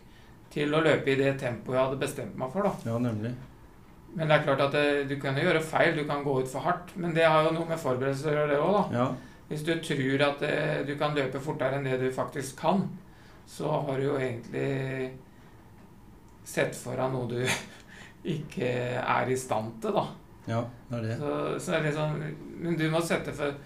til 0.53 0.75
å 0.77 0.83
løpe 0.85 1.13
i 1.13 1.17
det 1.17 1.33
tempoet 1.41 1.79
jeg 1.79 1.87
hadde 1.87 2.03
bestemt 2.03 2.39
meg 2.39 2.53
for. 2.53 2.69
da. 2.69 2.93
Ja, 2.93 2.99
nemlig. 3.01 3.33
Men 4.13 4.29
det 4.29 4.37
er 4.37 4.45
klart 4.45 4.61
at 4.67 4.75
det, 4.77 4.87
du 5.09 5.17
kan 5.21 5.39
jo 5.39 5.47
gjøre 5.47 5.65
feil, 5.65 5.95
du 5.97 6.05
kan 6.09 6.25
gå 6.25 6.35
ut 6.43 6.51
for 6.51 6.65
hardt. 6.67 6.93
Men 7.01 7.15
det 7.17 7.25
har 7.25 7.47
jo 7.47 7.55
noe 7.57 7.69
med 7.71 7.81
forberedelser 7.81 8.35
å 8.35 8.41
gjøre, 8.43 8.51
det 8.53 8.61
òg, 8.61 8.75
da. 8.77 8.85
Ja. 8.99 9.07
Hvis 9.53 9.65
du 9.69 9.73
tror 9.85 10.25
at 10.29 10.45
det, 10.45 10.57
du 10.89 10.95
kan 11.01 11.17
løpe 11.17 11.41
fortere 11.43 11.77
enn 11.79 11.89
det 11.89 11.99
du 12.01 12.09
faktisk 12.13 12.61
kan, 12.61 12.85
så 13.49 13.73
har 13.87 13.99
du 13.99 14.07
jo 14.07 14.17
egentlig 14.17 15.13
sett 16.49 16.77
for 16.77 16.99
deg 16.99 17.13
noe 17.13 17.29
du 17.31 17.41
ikke 18.37 18.71
er 19.01 19.31
i 19.33 19.39
stand 19.39 19.75
til, 19.83 19.97
da. 19.97 20.07
ja, 20.49 20.63
det 20.89 20.99
er 20.99 21.07
det. 21.09 21.19
Så, 21.21 21.35
så 21.65 21.75
er 21.77 21.83
det 21.83 21.91
liksom, 21.91 22.23
men 22.63 22.79
du 22.79 22.87
må, 22.93 23.03
sette 23.05 23.35
for, 23.37 23.57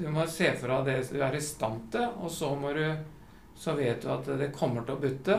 du 0.00 0.08
må 0.12 0.24
se 0.28 0.48
deg 0.56 0.86
det 0.86 0.96
du 1.12 1.20
er 1.22 1.36
i 1.36 1.42
stand 1.44 1.90
til, 1.92 2.06
og 2.20 2.32
så 2.32 2.54
må 2.56 2.72
du 2.76 2.84
Så 3.60 3.74
vet 3.76 4.00
du 4.00 4.08
at 4.08 4.24
det 4.40 4.54
kommer 4.56 4.86
til 4.86 4.96
å 4.96 5.00
butte, 5.02 5.34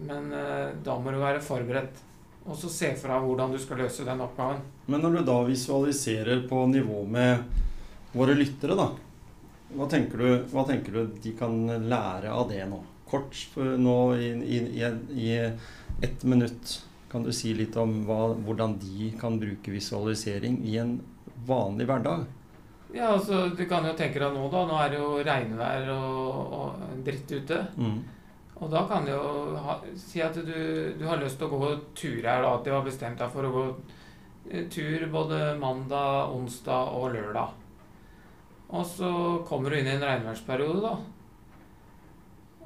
men 0.00 0.30
eh, 0.32 0.70
da 0.80 0.94
må 0.96 1.12
du 1.12 1.18
være 1.20 1.42
forberedt. 1.44 1.98
Og 2.48 2.56
så 2.56 2.70
se 2.72 2.88
deg 2.96 3.26
hvordan 3.26 3.52
du 3.52 3.58
skal 3.60 3.82
løse 3.82 4.06
den 4.06 4.22
oppgaven. 4.24 4.62
Men 4.88 5.04
når 5.04 5.18
du 5.18 5.20
da 5.28 5.34
visualiserer 5.44 6.46
på 6.48 6.62
nivå 6.72 7.02
med 7.04 7.44
våre 8.16 8.32
lyttere, 8.38 8.78
da 8.80 8.88
hva 9.72 9.86
tenker, 9.88 10.20
du, 10.20 10.48
hva 10.52 10.64
tenker 10.68 10.92
du 10.92 11.12
de 11.22 11.30
kan 11.36 11.54
lære 11.88 12.32
av 12.32 12.48
det 12.50 12.64
nå? 12.68 12.82
Kort 13.08 13.36
nå 13.56 13.96
i, 14.16 14.32
i, 14.56 14.58
i 15.16 15.30
ett 16.04 16.24
minutt. 16.28 16.74
Kan 17.12 17.24
du 17.24 17.32
si 17.36 17.52
litt 17.56 17.76
om 17.80 18.02
hva, 18.08 18.34
hvordan 18.44 18.78
de 18.80 19.10
kan 19.20 19.38
bruke 19.40 19.72
visualisering 19.72 20.60
i 20.68 20.76
en 20.80 20.98
vanlig 21.48 21.88
hverdag? 21.88 22.24
Ja, 22.92 23.12
altså, 23.14 23.46
Du 23.56 23.64
kan 23.68 23.86
jo 23.88 23.94
tenke 23.96 24.20
deg 24.20 24.34
nå, 24.34 24.48
da. 24.52 24.64
Nå 24.68 24.80
er 24.80 24.92
det 24.92 25.00
jo 25.00 25.12
regnvær 25.24 25.88
og, 25.94 26.58
og 26.58 26.98
dritt 27.06 27.32
ute. 27.32 27.62
Mm. 27.76 28.02
Og 28.62 28.70
da 28.70 28.84
kan 28.86 29.06
du 29.06 29.10
jo 29.10 29.56
ha, 29.58 29.78
si 29.98 30.20
at 30.22 30.36
du, 30.36 30.52
du 30.98 31.06
har 31.08 31.18
lyst 31.22 31.40
til 31.40 31.48
å 31.48 31.58
gå 31.58 31.72
tur 31.98 32.20
her, 32.20 32.44
da. 32.44 32.52
At 32.52 32.68
de 32.68 32.74
har 32.74 32.84
bestemt 32.86 33.18
deg 33.18 33.32
for 33.32 33.48
å 33.48 33.54
gå 33.56 33.64
eh, 34.50 34.68
tur 34.70 35.08
både 35.10 35.40
mandag, 35.58 36.30
onsdag 36.36 36.94
og 36.98 37.10
lørdag. 37.16 37.58
Og 38.72 38.86
så 38.88 39.10
kommer 39.48 39.72
du 39.72 39.80
inn 39.80 39.90
i 39.90 39.96
en 39.96 40.06
regnværsperiode, 40.06 40.80
da. 40.84 40.94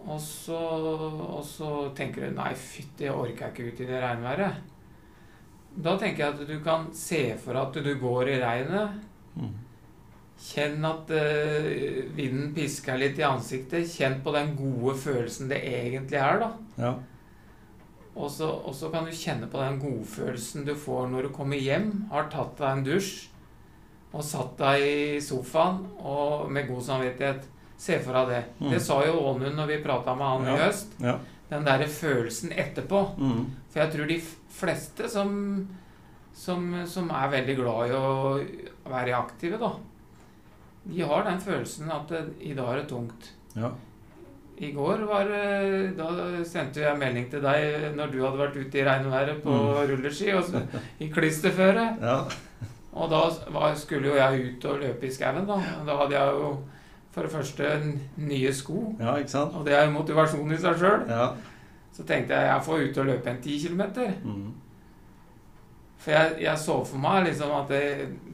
Og 0.06 0.20
så, 0.22 0.58
og 0.58 1.42
så 1.46 1.70
tenker 1.98 2.28
du 2.28 2.36
nei, 2.36 2.52
fytti, 2.54 3.08
jeg 3.08 3.14
orker 3.16 3.50
ikke 3.50 3.72
ut 3.72 3.80
i 3.82 3.88
det 3.88 4.02
regnværet. 4.02 4.60
Da 5.82 5.96
tenker 6.00 6.22
jeg 6.22 6.34
at 6.34 6.44
du 6.48 6.58
kan 6.64 6.86
se 6.96 7.22
for 7.42 7.58
at 7.58 7.74
du 7.74 7.90
går 8.00 8.30
i 8.36 8.36
regnet. 8.40 9.00
Mm. 9.36 9.54
Kjenn 10.36 10.84
at 10.84 11.10
uh, 11.10 11.68
vinden 12.16 12.50
pisker 12.56 12.98
litt 13.00 13.20
i 13.20 13.24
ansiktet. 13.26 13.88
Kjenn 13.88 14.20
på 14.24 14.34
den 14.36 14.52
gode 14.58 14.96
følelsen 15.00 15.48
det 15.52 15.62
egentlig 15.64 16.20
er, 16.20 16.42
da. 16.42 16.50
Ja. 16.80 16.94
Og 18.16 18.30
så, 18.32 18.88
kan 18.92 19.04
du 19.04 19.12
kjenne 19.12 19.48
på 19.52 19.60
den 19.60 19.78
godfølelsen 19.80 20.64
du 20.64 20.72
får 20.78 21.10
når 21.12 21.28
du 21.28 21.34
kommer 21.36 21.60
hjem, 21.60 21.90
har 22.12 22.30
tatt 22.32 22.56
deg 22.56 22.70
en 22.70 22.86
dusj 22.86 23.10
og 24.16 24.24
satt 24.24 24.54
deg 24.56 24.84
i 24.86 25.20
sofaen 25.20 25.82
og 25.98 26.46
med 26.52 26.68
god 26.70 26.84
samvittighet. 26.86 27.42
Se 27.76 27.98
for 28.00 28.16
deg 28.16 28.30
det. 28.32 28.42
Mm. 28.62 28.70
Det 28.72 28.78
sa 28.80 29.02
jo 29.04 29.18
Ånund 29.28 29.58
når 29.58 29.68
vi 29.68 29.82
prata 29.84 30.14
med 30.16 30.30
han 30.30 30.46
i 30.48 30.60
høst. 30.62 30.94
Ja. 31.04 31.18
Den 31.50 31.66
derre 31.66 31.88
følelsen 31.92 32.54
etterpå. 32.56 33.02
Mm. 33.20 33.42
For 33.68 33.82
jeg 33.82 33.92
tror 33.92 34.08
de 34.08 34.16
fleste 34.56 35.10
som, 35.12 35.34
som, 36.32 36.64
som 36.88 37.12
er 37.12 37.34
veldig 37.34 37.58
glad 37.60 37.92
i 37.92 37.98
å 37.98 38.14
være 38.88 39.18
aktive, 39.18 39.60
da, 39.60 39.74
de 40.92 41.02
har 41.02 41.24
den 41.26 41.40
følelsen 41.40 41.90
at 41.90 42.08
det, 42.08 42.20
i 42.40 42.54
dag 42.54 42.68
er 42.72 42.80
det 42.82 42.88
tungt. 42.90 43.32
Ja. 43.56 43.70
I 44.58 44.70
går 44.72 45.02
var 45.04 45.24
det 45.28 45.96
Da 45.98 46.06
sendte 46.48 46.80
jeg 46.80 46.96
melding 46.98 47.26
til 47.30 47.42
deg 47.44 47.90
når 47.96 48.12
du 48.12 48.22
hadde 48.24 48.38
vært 48.40 48.56
ute 48.56 48.78
i 48.80 48.84
regnværet 48.86 49.42
på 49.42 49.50
Mm. 49.52 49.90
rulleski 49.90 50.30
og 50.32 50.44
så, 50.44 50.62
i 51.00 51.08
klisterføre. 51.12 51.96
ja. 52.00 52.22
Og 52.96 53.10
da 53.10 53.18
var, 53.52 53.74
skulle 53.76 54.08
jo 54.08 54.14
jeg 54.16 54.46
ut 54.56 54.64
og 54.64 54.78
løpe 54.80 55.04
i 55.06 55.10
skauen, 55.12 55.44
da. 55.46 55.58
Da 55.84 55.96
hadde 55.98 56.14
jeg 56.16 56.32
jo 56.32 56.46
for 57.12 57.22
det 57.22 57.30
første 57.32 57.92
nye 58.16 58.52
sko. 58.52 58.94
Ja, 58.98 59.16
ikke 59.16 59.28
sant? 59.34 59.52
Og 59.54 59.66
det 59.66 59.74
er 59.74 59.84
jo 59.84 59.90
motivasjon 59.98 60.52
i 60.52 60.56
seg 60.56 60.78
sjøl. 60.80 61.04
Ja. 61.08 61.26
Så 61.92 62.04
tenkte 62.08 62.32
jeg 62.34 62.48
jeg 62.48 62.62
får 62.64 62.86
ut 62.90 62.98
og 62.98 63.06
løpe 63.06 63.30
en 63.30 63.42
ti 63.42 63.58
kilometer. 63.58 64.12
Mm. 64.24 64.54
For 65.98 66.10
jeg, 66.12 66.36
jeg 66.46 66.58
så 66.58 66.78
for 66.86 66.98
meg 67.02 67.26
liksom 67.26 67.52
at 67.60 67.68
det, 67.68 67.82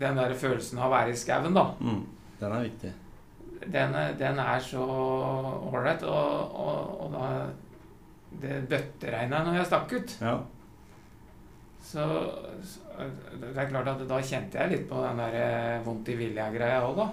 den 0.00 0.16
der 0.18 0.34
følelsen 0.34 0.78
av 0.78 0.90
å 0.90 0.94
være 0.94 1.10
i 1.10 1.18
skauen, 1.18 1.54
da, 1.54 1.66
Mm. 1.80 2.02
Den 2.42 2.52
er 2.58 2.64
viktig. 2.66 2.92
den, 3.72 3.92
den 4.18 4.38
er 4.42 4.58
så 4.66 4.82
ålreit. 5.70 6.02
Og, 6.02 6.56
og, 6.66 6.96
og 7.06 7.12
da 7.14 7.28
Det 8.42 8.62
bøtteregna 8.70 9.42
når 9.44 9.58
jeg 9.60 9.68
stakk 9.68 9.92
ut. 9.92 10.16
Ja. 10.24 10.36
Så, 11.82 12.04
så 12.64 13.06
det 13.42 13.50
er 13.58 13.68
klart 13.68 13.88
at 13.92 14.04
da 14.08 14.20
kjente 14.22 14.56
jeg 14.60 14.70
litt 14.72 14.84
på 14.88 15.00
den 15.02 15.18
der 15.20 15.34
eh, 15.42 15.80
vondt 15.84 16.08
i 16.12 16.14
vilja-greia 16.16 16.78
òg, 16.86 17.00
da. 17.02 17.08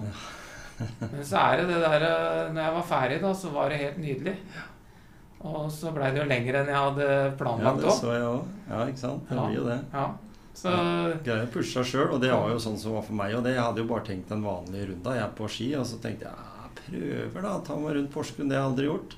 Men 1.12 1.24
så 1.28 1.42
er 1.42 1.60
det 1.60 1.66
det 1.74 1.80
der 1.84 2.06
eh, 2.08 2.52
Når 2.56 2.62
jeg 2.64 2.76
var 2.78 2.86
ferdig, 2.94 3.18
da, 3.26 3.32
så 3.36 3.50
var 3.52 3.74
det 3.74 3.82
helt 3.82 3.98
nydelig. 4.00 4.36
Og 5.50 5.68
så 5.72 5.92
blei 5.96 6.10
det 6.16 6.22
jo 6.22 6.28
lenger 6.30 6.58
enn 6.62 6.70
jeg 6.72 6.80
hadde 6.86 7.06
ja, 7.08 7.74
det 7.80 7.92
så 7.98 8.14
jeg 8.16 8.26
òg. 8.28 8.48
Ja, 8.70 8.80
ikke 8.92 9.02
sant? 9.04 9.28
Det 9.30 9.36
Ja. 9.38 9.46
blir 9.48 9.58
jo 9.60 9.68
det. 9.68 9.78
Ja. 9.94 10.06
Så 10.58 10.72
Greier 11.24 11.46
å 11.46 11.52
pushe 11.54 11.72
seg 11.72 11.88
sjøl, 11.88 12.14
og 12.16 12.22
det 12.24 12.34
var 12.34 12.50
jo 12.52 12.60
sånn 12.62 12.80
som 12.80 12.98
var 12.98 13.06
for 13.06 13.18
meg. 13.20 13.36
Og 13.38 13.46
det 13.46 13.56
jeg 13.56 13.64
hadde 13.64 13.84
jo 13.84 13.90
bare 13.90 14.08
tenkt 14.10 14.32
en 14.34 14.46
vanlig 14.46 14.90
runda, 14.90 15.16
jeg 15.16 15.26
er 15.26 15.36
på 15.38 15.50
ski, 15.52 15.72
og 15.80 15.88
så 15.88 16.00
tenkte 16.04 16.28
jeg 16.28 16.36
ja, 16.36 16.70
prøver 16.80 17.46
da, 17.46 17.56
ta 17.66 17.78
meg 17.80 17.96
rundt 17.96 18.14
Porsgrunn, 18.14 18.50
det 18.50 18.58
har 18.58 18.66
jeg 18.66 18.72
aldri 18.74 18.90
gjort. 18.90 19.18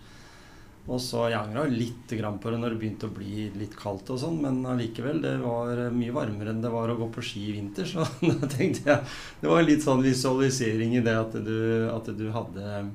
Og 0.89 0.97
så 0.97 1.27
jeg 1.29 1.37
angra 1.37 1.63
litt 1.69 2.09
på 2.09 2.51
det 2.51 2.57
når 2.57 2.73
det 2.73 2.79
begynte 2.81 3.07
å 3.07 3.13
bli 3.13 3.45
litt 3.53 3.75
kaldt 3.77 4.09
og 4.11 4.17
sånn, 4.19 4.39
men 4.41 4.63
allikevel, 4.65 5.21
det 5.21 5.35
var 5.43 5.77
mye 5.93 6.15
varmere 6.15 6.51
enn 6.51 6.63
det 6.63 6.71
var 6.73 6.89
å 6.89 6.97
gå 6.97 7.07
på 7.13 7.23
ski 7.25 7.43
i 7.51 7.55
vinter, 7.59 7.85
så 7.85 8.05
da 8.27 8.49
tenkte 8.49 8.89
jeg 8.89 9.11
Det 9.43 9.51
var 9.51 9.65
litt 9.65 9.85
sånn 9.85 10.01
visualisering 10.01 10.97
i 10.97 11.03
det 11.05 11.17
at 11.19 11.37
du, 11.45 11.57
at 11.93 12.09
du 12.17 12.25
hadde 12.33 12.85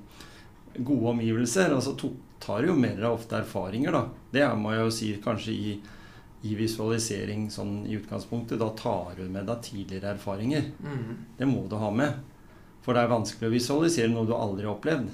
gode 0.76 1.12
omgivelser, 1.14 1.72
og 1.76 1.84
så 1.86 1.94
tar 2.42 2.62
du 2.62 2.72
jo 2.72 2.78
mer 2.78 2.98
av 3.06 3.20
ofte 3.20 3.38
erfaringer, 3.38 3.94
da. 3.94 4.02
Det 4.34 4.48
må 4.58 4.74
jeg 4.74 4.82
jo 4.82 4.96
si 4.98 5.12
kanskje 5.22 5.54
i 5.54 5.76
i 6.42 6.54
visualisering 6.54 7.48
sånn 7.50 7.86
i 7.88 7.96
utgangspunktet, 7.96 8.58
da 8.60 8.68
tar 8.78 9.14
du 9.16 9.24
med 9.28 9.46
deg 9.48 9.62
tidligere 9.64 10.14
erfaringer. 10.14 10.72
mm. 10.82 11.14
Det 11.38 11.46
må 11.48 11.66
du 11.70 11.76
ha 11.80 11.90
med. 11.90 12.18
For 12.84 12.94
det 12.94 13.02
er 13.02 13.10
vanskelig 13.10 13.48
å 13.48 13.54
visualisere 13.54 14.12
noe 14.12 14.28
du 14.28 14.34
aldri 14.36 14.66
har 14.66 14.76
opplevd. 14.76 15.08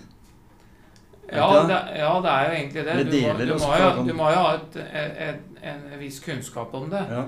Ja, 1.33 1.47
det, 1.65 1.79
ja, 1.97 2.11
det 2.21 2.33
er 2.33 2.43
jo 2.45 2.57
egentlig 2.59 2.83
det. 2.85 2.97
Du 3.09 3.15
må, 3.15 3.37
du 3.39 3.55
må, 3.55 3.71
jo, 3.81 4.05
du 4.05 4.13
må 4.19 4.27
jo 4.35 4.43
ha 4.43 4.51
et, 4.59 4.77
et, 5.25 5.47
en 5.63 5.87
viss 6.01 6.19
kunnskap 6.21 6.75
om 6.77 6.91
det. 6.93 7.01
Ja. 7.09 7.23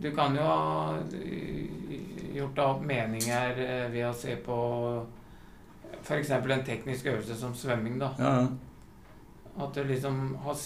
Du 0.00 0.08
kan 0.16 0.36
jo 0.36 0.46
ha 0.46 0.94
øh, 0.96 1.90
gjort 2.32 2.56
deg 2.56 2.64
opp 2.64 2.86
meninger 2.88 3.58
øh, 3.66 3.86
ved 3.92 4.06
å 4.08 4.14
se 4.16 4.38
på 4.40 4.56
f.eks. 6.00 6.30
en 6.30 6.64
teknisk 6.64 7.10
øvelse 7.12 7.36
som 7.36 7.52
svømming. 7.54 7.98
da. 8.00 8.14
Ja, 8.18 8.34
ja. 8.40 8.48
At 9.60 9.76
du 9.76 9.84
liksom 9.84 10.20
har 10.44 10.60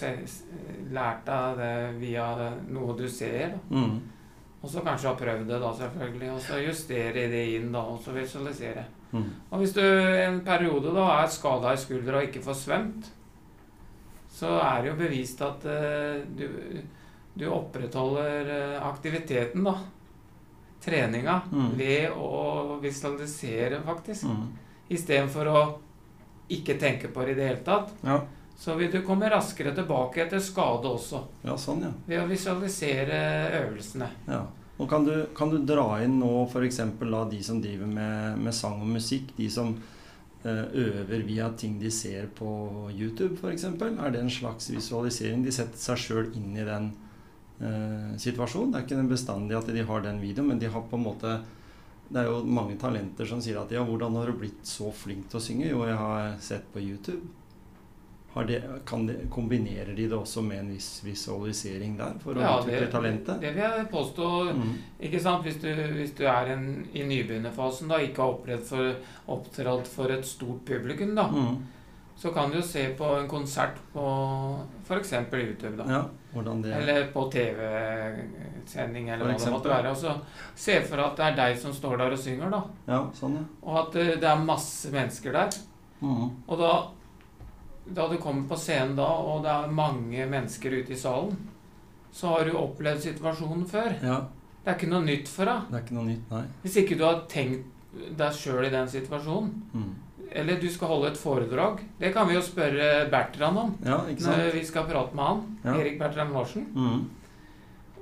lært 0.94 1.24
deg 1.26 1.56
det 1.60 1.76
via 1.98 2.26
noe 2.70 2.96
du 2.98 3.06
ser. 3.10 3.56
Mm. 3.70 3.96
Og 4.64 4.70
så 4.70 4.80
kanskje 4.80 5.10
har 5.10 5.18
prøvd 5.20 5.48
det, 5.50 5.58
da 5.60 5.72
selvfølgelig. 5.76 6.30
Og 6.32 6.40
så 6.40 6.60
justere 6.62 7.26
det 7.32 7.42
inn, 7.58 7.72
da, 7.74 7.82
og 7.84 7.98
så 8.00 8.14
visualisere. 8.16 8.86
Mm. 9.12 9.26
Og 9.50 9.60
hvis 9.60 9.74
du 9.76 9.82
en 9.84 10.40
periode 10.46 10.94
da 10.94 11.04
er 11.18 11.30
skada 11.30 11.74
i 11.74 11.80
skuldra 11.82 12.18
og 12.18 12.28
ikke 12.30 12.42
får 12.42 12.56
svømt, 12.62 13.10
så 14.34 14.56
er 14.58 14.80
det 14.82 14.90
jo 14.90 14.96
bevist 14.98 15.42
at 15.46 15.66
uh, 15.68 16.22
du, 16.34 16.46
du 17.38 17.44
opprettholder 17.50 18.50
eh, 18.50 18.80
aktiviteten, 18.82 19.62
da. 19.66 19.76
Treninga. 20.84 21.36
Mm. 21.52 21.70
Ved 21.78 22.16
å 22.16 22.78
visualisere, 22.82 23.78
faktisk. 23.84 24.26
Mm. 24.30 24.48
Istedenfor 24.96 25.50
å 25.52 25.62
ikke 26.54 26.76
tenke 26.80 27.12
på 27.12 27.24
det 27.24 27.36
i 27.36 27.38
det 27.38 27.50
hele 27.50 27.62
tatt. 27.66 27.92
Ja. 28.04 28.18
Så 28.58 28.75
vil 28.78 28.90
du 28.92 29.00
komme 29.06 29.28
raskere 29.30 29.75
tilbake 29.75 30.25
etter 30.25 30.42
skade 30.42 30.88
også. 30.88 31.25
ja, 31.42 31.56
sånn, 31.58 31.82
ja. 31.88 31.94
Ved 32.06 32.23
å 32.23 32.28
visualisere 32.30 33.25
øvelsene. 33.64 34.11
ja. 34.30 34.44
Og 34.75 34.88
kan 34.90 35.04
du, 35.06 35.12
kan 35.37 35.52
du 35.52 35.61
dra 35.62 36.00
inn 36.02 36.16
nå 36.18 36.30
f.eks. 36.49 36.80
de 37.30 37.42
som 37.46 37.61
driver 37.62 37.87
med, 37.87 38.40
med 38.42 38.54
sang 38.54 38.80
og 38.82 38.88
musikk, 38.90 39.30
de 39.37 39.46
som 39.50 39.70
eh, 40.42 40.64
øver 40.75 41.23
via 41.23 41.50
ting 41.54 41.76
de 41.78 41.92
ser 41.94 42.26
på 42.34 42.90
YouTube 42.90 43.37
f.eks.? 43.38 43.68
Er 43.70 44.11
det 44.11 44.25
en 44.25 44.30
slags 44.30 44.70
visualisering? 44.75 45.44
De 45.46 45.54
setter 45.54 45.78
seg 45.78 46.02
sjøl 46.02 46.32
inn 46.34 46.56
i 46.58 46.66
den 46.66 46.90
eh, 47.61 48.16
situasjonen. 48.18 48.73
Det 48.75 48.80
er 48.80 48.88
ikke 48.88 49.14
bestandig 49.14 49.61
at 49.61 49.70
de 49.70 49.87
har 49.87 50.02
den 50.02 50.18
videoen, 50.25 50.50
men 50.50 50.62
de 50.62 50.73
har 50.75 50.88
på 50.90 50.99
en 50.99 51.06
måte 51.06 51.38
Det 52.04 52.20
er 52.20 52.26
jo 52.28 52.42
mange 52.44 52.75
talenter 52.76 53.26
som 53.26 53.40
sier 53.40 53.56
at 53.62 53.70
ja, 53.73 53.80
hvordan 53.82 54.18
har 54.18 54.28
du 54.28 54.37
blitt 54.42 54.66
så 54.68 54.90
flink 54.92 55.30
til 55.30 55.38
å 55.38 55.42
synge? 55.42 55.70
Jo, 55.70 55.87
jeg 55.87 55.96
har 55.96 56.34
sett 56.42 56.66
på 56.75 56.82
YouTube. 56.82 57.23
Har 58.34 58.44
det, 58.48 58.56
kan 58.86 59.04
det, 59.06 59.14
kombinerer 59.30 59.94
de 59.94 60.08
det 60.10 60.16
også 60.16 60.42
med 60.42 60.58
en 60.58 60.70
viss 60.74 60.88
visualisering 61.04 61.92
der 62.00 62.16
for 62.18 62.34
å 62.34 62.40
Ja, 62.42 62.56
utvikle 62.58 62.80
det, 62.80 62.90
talentet? 62.90 63.40
det 63.40 63.52
vil 63.54 63.62
jeg 63.62 63.84
påstå. 63.92 64.30
Mm. 64.56 64.72
Ikke 65.06 65.20
sant? 65.22 65.44
Hvis 65.46 65.60
du, 65.62 65.68
hvis 65.94 66.16
du 66.18 66.24
er 66.26 66.50
en, 66.56 66.64
i 66.92 67.04
nybegynnerfasen 67.06 67.88
da, 67.88 68.00
ikke 68.02 68.26
har 68.26 68.58
for, 68.66 68.96
opptrådt 69.36 69.86
for 69.86 70.10
et 70.10 70.26
stort 70.26 70.64
publikum, 70.66 71.14
da, 71.14 71.28
Mm. 71.30 71.62
så 72.16 72.30
kan 72.34 72.50
du 72.50 72.56
jo 72.58 72.62
se 72.62 72.88
på 72.98 73.04
en 73.20 73.28
konsert 73.28 73.78
på 73.92 74.02
f.eks. 74.88 75.12
YouTube. 75.32 75.76
da. 75.76 75.84
Ja, 75.90 76.04
Eller 76.74 77.06
på 77.12 77.30
TV-sending, 77.30 79.08
eller 79.10 79.24
For 79.24 79.32
hva 79.32 79.44
det 79.44 79.52
måtte 79.54 79.72
være. 79.72 79.90
Og 79.90 79.96
så 79.96 80.14
se 80.56 80.80
for 80.86 81.02
at 81.04 81.16
det 81.18 81.24
er 81.30 81.36
deg 81.38 81.58
som 81.60 81.72
står 81.74 81.96
der 82.02 82.12
og 82.16 82.18
synger, 82.18 82.50
da. 82.54 82.62
Ja, 82.90 83.00
sånn, 83.14 83.38
ja. 83.38 83.44
Og 83.62 83.78
at 83.84 83.96
eh, 84.00 84.12
det 84.20 84.28
er 84.30 84.42
masse 84.44 84.90
mennesker 84.94 85.32
der. 85.36 85.50
Mm. 86.02 86.30
Og 86.48 86.58
da, 86.60 86.72
da 87.86 88.06
du 88.08 88.16
kommer 88.18 88.48
på 88.48 88.56
scenen 88.56 88.94
da, 88.96 89.04
og 89.06 89.42
det 89.44 89.50
er 89.52 89.72
mange 89.74 90.26
mennesker 90.30 90.72
ute 90.80 90.92
i 90.94 90.96
salen, 90.96 91.36
så 92.14 92.30
har 92.32 92.44
du 92.48 92.56
opplevd 92.56 93.02
situasjonen 93.02 93.66
før. 93.68 93.92
Ja, 94.02 94.20
Det 94.64 94.70
er 94.72 94.78
ikke 94.78 94.88
noe 94.88 95.04
nytt 95.04 95.28
for 95.28 95.44
deg. 95.44 95.66
det 95.70 95.76
er 95.76 95.82
ikke 95.84 95.94
noe 95.98 96.06
nytt, 96.08 96.30
nei. 96.30 96.44
Hvis 96.62 96.76
ikke 96.80 96.96
du 96.96 97.04
har 97.04 97.18
tenkt 97.28 97.66
deg 98.16 98.32
sjøl 98.32 98.64
i 98.64 98.70
den 98.72 98.88
situasjonen. 98.88 99.50
Mm. 99.74 99.90
Eller 100.34 100.56
du 100.58 100.68
skal 100.72 100.88
holde 100.88 101.10
et 101.12 101.18
foredrag. 101.20 101.82
Det 102.00 102.12
kan 102.14 102.26
vi 102.26 102.34
jo 102.34 102.40
spørre 102.42 103.08
Bertrand 103.12 103.58
om. 103.60 103.74
Ja, 103.84 104.00
ikke 104.08 104.24
Når 104.24 104.52
vi 104.54 104.64
skal 104.64 104.86
prate 104.88 105.14
med 105.14 105.24
han. 105.24 105.42
Ja. 105.64 105.74
Erik 105.78 105.98
Bertrand 106.00 106.32
Larsen. 106.32 106.64
Mm. 106.74 107.04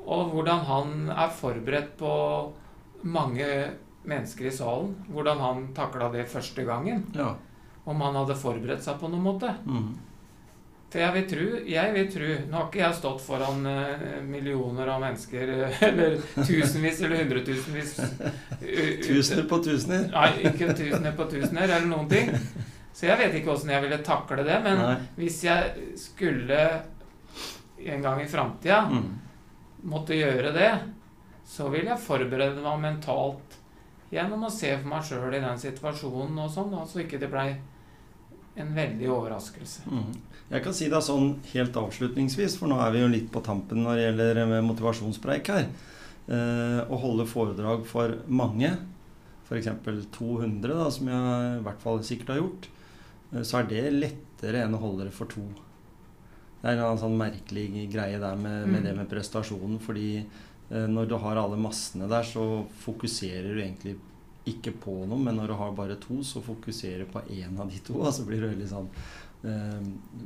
Og 0.06 0.30
hvordan 0.32 0.62
han 0.66 1.10
er 1.10 1.28
forberedt 1.34 1.96
på 1.98 2.12
mange 3.02 3.48
mennesker 4.08 4.46
i 4.48 4.54
salen. 4.54 4.94
Hvordan 5.10 5.38
han 5.42 5.66
takla 5.74 6.08
det 6.14 6.28
første 6.30 6.64
gangen. 6.64 7.04
Ja. 7.14 7.34
Om 7.84 8.00
han 8.00 8.14
hadde 8.20 8.36
forberedt 8.38 8.82
seg 8.84 8.98
på 9.00 9.08
noen 9.10 9.24
måte. 9.26 9.52
Mm. 9.66 9.92
For 10.92 11.00
jeg 11.00 11.14
vil 11.14 11.24
tro, 11.30 11.44
jeg 11.72 11.92
vil 11.94 12.08
tro 12.12 12.26
Nå 12.50 12.56
har 12.58 12.66
ikke 12.68 12.80
jeg 12.82 12.96
stått 12.98 13.22
foran 13.24 13.62
eh, 13.66 14.02
millioner 14.28 14.90
av 14.92 15.00
mennesker, 15.00 15.52
eh, 15.56 15.78
eller 15.88 16.18
tusenvis 16.36 17.00
eller 17.00 17.22
hundretusenvis 17.22 17.94
Tusener 19.06 19.48
på 19.48 19.58
tusener. 19.64 20.04
Nei, 20.12 20.28
ikke 20.50 20.68
tusener 20.76 21.16
på 21.16 21.26
tusener 21.32 21.64
eller 21.64 21.88
noen 21.88 22.10
ting. 22.12 22.30
Så 22.92 23.08
jeg 23.08 23.18
vet 23.22 23.38
ikke 23.40 23.54
åssen 23.54 23.72
jeg 23.72 23.82
ville 23.86 23.98
takle 24.04 24.44
det. 24.46 24.58
Men 24.66 24.82
Nei. 24.84 24.94
hvis 25.16 25.40
jeg 25.46 25.88
skulle 25.98 26.60
en 27.82 28.04
gang 28.04 28.20
i 28.22 28.28
framtida 28.30 28.82
Mm. 28.92 29.08
måtte 29.90 30.14
gjøre 30.14 30.52
det, 30.54 30.70
så 31.48 31.66
vil 31.72 31.88
jeg 31.88 31.98
forberede 31.98 32.60
meg 32.62 32.78
mentalt 32.84 33.56
gjennom 34.12 34.44
å 34.46 34.50
se 34.52 34.70
for 34.76 34.88
meg 34.92 35.02
sjøl 35.08 35.34
i 35.34 35.40
den 35.42 35.58
situasjonen 35.58 36.38
og 36.44 36.50
sånn, 36.52 36.76
så 36.86 37.00
ikke 37.02 37.18
det 37.18 37.30
blei 37.32 37.48
en 38.56 38.74
veldig 38.76 39.08
overraskelse. 39.08 39.86
Mm. 39.88 40.12
Jeg 40.52 40.62
kan 40.66 40.74
si 40.76 40.88
det 40.92 41.00
sånn 41.06 41.30
helt 41.54 41.76
avslutningsvis, 41.80 42.58
for 42.60 42.68
nå 42.68 42.76
er 42.84 42.92
vi 42.92 43.00
jo 43.00 43.08
litt 43.08 43.30
på 43.32 43.40
tampen 43.44 43.82
når 43.86 43.96
det 43.96 44.04
gjelder 44.08 44.40
eh, 44.44 44.60
motivasjonspreik 44.66 45.48
her. 45.54 45.68
Eh, 46.28 46.80
å 46.92 46.98
holde 47.00 47.24
foredrag 47.26 47.86
for 47.88 48.18
mange, 48.28 48.74
f.eks. 49.48 49.68
200, 50.12 50.76
da, 50.76 50.90
som 50.92 51.08
jeg 51.08 51.56
i 51.58 51.64
hvert 51.64 51.80
fall 51.82 52.02
sikkert 52.06 52.34
har 52.34 52.42
gjort, 52.42 52.68
eh, 53.32 53.42
så 53.42 53.62
er 53.62 53.70
det 53.72 53.82
lettere 53.96 54.62
enn 54.66 54.76
å 54.76 54.82
holde 54.84 55.08
det 55.08 55.16
for 55.16 55.30
to. 55.32 55.46
Det 56.62 56.70
er 56.70 56.78
en 56.84 57.00
sånn 57.00 57.16
merkelig 57.18 57.88
greie 57.90 58.20
der 58.22 58.36
med, 58.38 58.68
med 58.68 58.80
Mm. 58.82 58.84
det 58.86 58.96
med 59.00 59.08
prestasjonen, 59.10 59.80
fordi 59.82 60.20
eh, 60.70 60.86
når 60.86 61.08
du 61.10 61.16
har 61.18 61.36
alle 61.40 61.56
massene 61.58 62.06
der, 62.08 62.22
så 62.22 62.66
fokuserer 62.84 63.48
du 63.54 63.60
egentlig 63.64 63.96
ikke 64.48 64.72
på 64.82 64.94
noe, 65.06 65.20
men 65.22 65.36
når 65.38 65.52
du 65.52 65.58
har 65.60 65.74
bare 65.76 65.98
to, 66.02 66.18
så 66.26 66.42
fokuserer 66.42 67.04
du 67.04 67.12
på 67.12 67.22
én 67.30 67.58
av 67.60 67.70
de 67.70 67.78
to. 67.84 68.00
Og 68.00 68.10
så 68.14 68.24
blir 68.26 68.42
det 68.42 68.54
veldig 68.54 68.70
sånn 68.70 68.88
eh, 69.46 69.84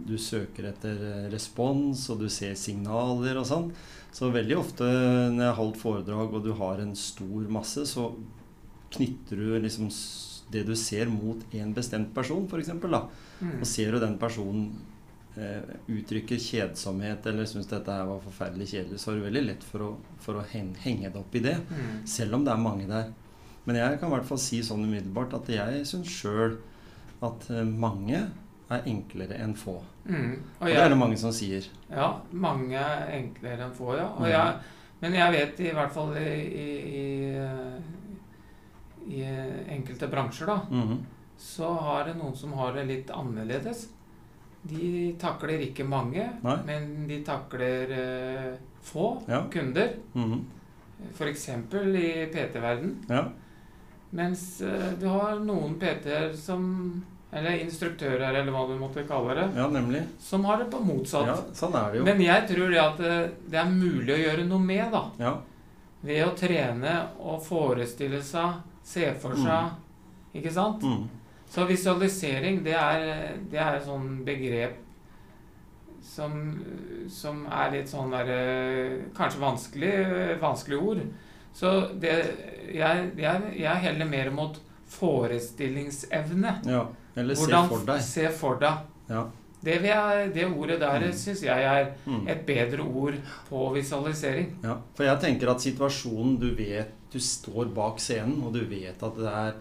Du 0.09 0.17
søker 0.21 0.71
etter 0.71 1.03
eh, 1.11 1.29
respons, 1.33 2.07
og 2.13 2.25
du 2.25 2.31
ser 2.33 2.57
signaler 2.59 3.37
og 3.37 3.49
sånn. 3.49 3.69
Så 4.17 4.33
veldig 4.33 4.57
ofte 4.57 4.87
når 4.89 5.43
jeg 5.43 5.51
har 5.51 5.61
holdt 5.61 5.83
foredrag 5.83 6.33
og 6.33 6.47
du 6.47 6.55
har 6.57 6.81
en 6.81 6.97
stor 6.97 7.51
masse, 7.53 7.85
så 7.91 8.09
knytter 8.97 9.43
du 9.43 9.59
liksom 9.61 9.91
det 10.49 10.63
du 10.65 10.77
ser 10.79 11.11
mot 11.11 11.41
en 11.59 11.73
bestemt 11.75 12.13
person, 12.15 12.47
f.eks. 12.47 12.73
Mm. 12.77 13.57
Og 13.59 13.67
ser 13.69 13.93
du 13.93 14.01
den 14.01 14.15
personen 14.21 14.71
eh, 15.37 15.75
uttrykker 15.93 16.41
kjedsomhet 16.41 17.27
eller 17.29 17.49
syns 17.51 17.69
dette 17.71 17.93
her 17.93 18.09
var 18.09 18.23
forferdelig 18.25 18.71
kjedelig, 18.73 19.03
så 19.03 19.13
er 19.13 19.19
det 19.19 19.27
veldig 19.27 19.45
lett 19.51 19.67
for 19.67 19.85
å, 19.89 19.93
for 20.23 20.41
å 20.41 20.47
hen, 20.55 20.73
henge 20.85 21.11
det 21.11 21.21
opp 21.21 21.37
i 21.37 21.45
det. 21.45 21.57
Mm. 21.69 21.95
Selv 22.17 22.39
om 22.39 22.47
det 22.47 22.55
er 22.55 22.63
mange 22.63 22.89
der. 22.91 23.13
Men 23.67 23.77
jeg 23.77 23.99
kan 24.01 24.09
i 24.11 24.15
hvert 24.15 24.29
fall 24.29 24.39
si 24.39 24.61
sånn 24.63 24.85
umiddelbart 24.87 25.35
at 25.35 25.49
jeg 25.51 25.85
syns 25.87 26.09
sjøl 26.21 26.57
at 27.27 27.49
eh, 27.51 27.65
mange 27.67 28.21
er 28.71 28.83
enklere 28.91 29.39
enn 29.43 29.55
få. 29.59 29.77
Mm. 30.07 30.33
Og 30.61 30.63
Og 30.63 30.67
det 30.71 30.77
er 30.83 30.89
det 30.93 30.99
mange 30.99 31.17
som 31.19 31.33
sier. 31.35 31.67
ja, 31.91 32.09
mange 32.33 32.75
er 32.79 33.11
enklere 33.19 33.67
enn 33.67 33.75
få, 33.75 33.97
ja. 33.99 34.07
Og 34.17 34.23
Mm. 34.27 34.31
jeg, 34.31 34.55
men 35.01 35.13
jeg 35.15 35.33
vet 35.33 35.61
i 35.61 35.73
hvert 35.75 35.93
fall 35.93 36.17
i, 36.17 36.33
i, 36.65 36.69
i, 39.07 39.21
i 39.21 39.23
enkelte 39.77 40.09
bransjer, 40.11 40.47
da, 40.51 40.61
mm. 40.71 40.97
så 41.39 41.69
har 41.75 42.05
det 42.09 42.17
noen 42.19 42.35
som 42.37 42.53
har 42.59 42.73
det 42.75 42.87
litt 42.89 43.11
annerledes. 43.15 43.89
De 44.67 45.13
takler 45.21 45.61
ikke 45.69 45.85
mange, 45.87 46.25
Nei. 46.43 46.57
men 46.67 47.07
de 47.07 47.21
takler 47.27 47.93
uh, 47.93 48.57
få 48.83 49.23
Ja. 49.29 49.45
kunder. 49.53 49.93
Mm. 50.15 50.41
F.eks. 51.13 51.49
i 51.49 52.27
PT-verden. 52.33 52.97
Ja. 53.09 53.29
Mens 54.11 54.61
eh, 54.63 54.93
du 55.01 55.07
har 55.11 55.41
noen 55.43 55.75
PT-er 55.81 56.33
som 56.39 56.63
Eller 57.37 57.59
instruktører, 57.65 58.31
eller 58.31 58.53
hva 58.55 58.63
du 58.69 58.77
måtte 58.79 59.03
kalle 59.05 59.35
det. 59.35 59.49
ja, 59.59 59.67
nemlig. 59.69 60.01
Som 60.23 60.45
har 60.47 60.63
det 60.63 60.71
på 60.71 60.79
motsatt. 60.81 61.27
Ja, 61.27 61.35
sånn 61.59 61.75
er 61.75 61.93
det 61.93 61.99
jo. 61.99 62.05
Men 62.07 62.23
jeg 62.23 62.47
tror 62.49 62.71
det 62.71 62.81
at 62.81 63.03
det, 63.03 63.17
det 63.51 63.59
er 63.61 63.73
mulig 63.75 64.15
å 64.15 64.21
gjøre 64.23 64.47
noe 64.47 64.63
med, 64.63 64.87
da. 64.95 65.03
Ja. 65.21 65.33
Ved 66.07 66.23
å 66.25 66.31
trene 66.39 66.95
og 67.19 67.43
forestille 67.45 68.23
seg, 68.25 68.63
se 68.87 69.11
for 69.21 69.37
seg. 69.37 69.75
Ikke 70.39 70.53
sant? 70.55 70.87
Mm. 70.87 71.05
Så 71.51 71.67
visualisering, 71.67 72.63
det 72.65 72.75
er, 72.79 73.37
det 73.51 73.59
er 73.61 73.77
et 73.79 73.87
sånn 73.87 74.23
begrep 74.27 74.79
som, 76.07 76.33
som 77.11 77.45
er 77.51 77.73
litt 77.75 77.91
sånn 77.91 78.13
der 78.15 78.31
eh, 78.33 78.97
Kanskje 79.17 79.43
vanskelig, 79.43 79.95
vanskelig 80.41 80.79
ord. 80.79 81.03
Så 81.57 81.71
det 82.03 82.13
Jeg, 82.77 83.11
jeg, 83.17 83.43
jeg 83.63 83.77
heller 83.87 84.09
mer 84.11 84.31
mot 84.35 84.57
forestillingsevne. 85.47 86.61
ja. 86.67 86.87
Eller 87.17 87.35
se 87.35 87.47
for 87.69 87.85
deg. 87.87 88.01
se 88.05 88.29
for 88.29 88.59
deg. 88.61 88.83
Ja. 89.09 89.23
Det, 89.65 89.79
jeg, 89.83 90.27
det 90.35 90.45
ordet 90.53 90.81
der 90.81 91.01
Mm. 91.07 91.13
syns 91.17 91.41
jeg 91.43 91.63
er 91.65 91.95
Mhm. 92.07 92.29
et 92.29 92.45
bedre 92.47 92.83
ord 92.83 93.15
på 93.49 93.73
visualisering. 93.75 94.51
Ja, 94.63 94.77
for 94.95 95.05
jeg 95.05 95.19
tenker 95.21 95.49
at 95.51 95.61
situasjonen 95.61 96.39
du 96.39 96.55
vet 96.55 96.93
Du 97.13 97.19
står 97.21 97.73
bak 97.73 97.99
scenen, 97.99 98.43
og 98.45 98.53
du 98.53 98.65
vet 98.67 99.01
at 99.03 99.17
det 99.17 99.25
er 99.33 99.55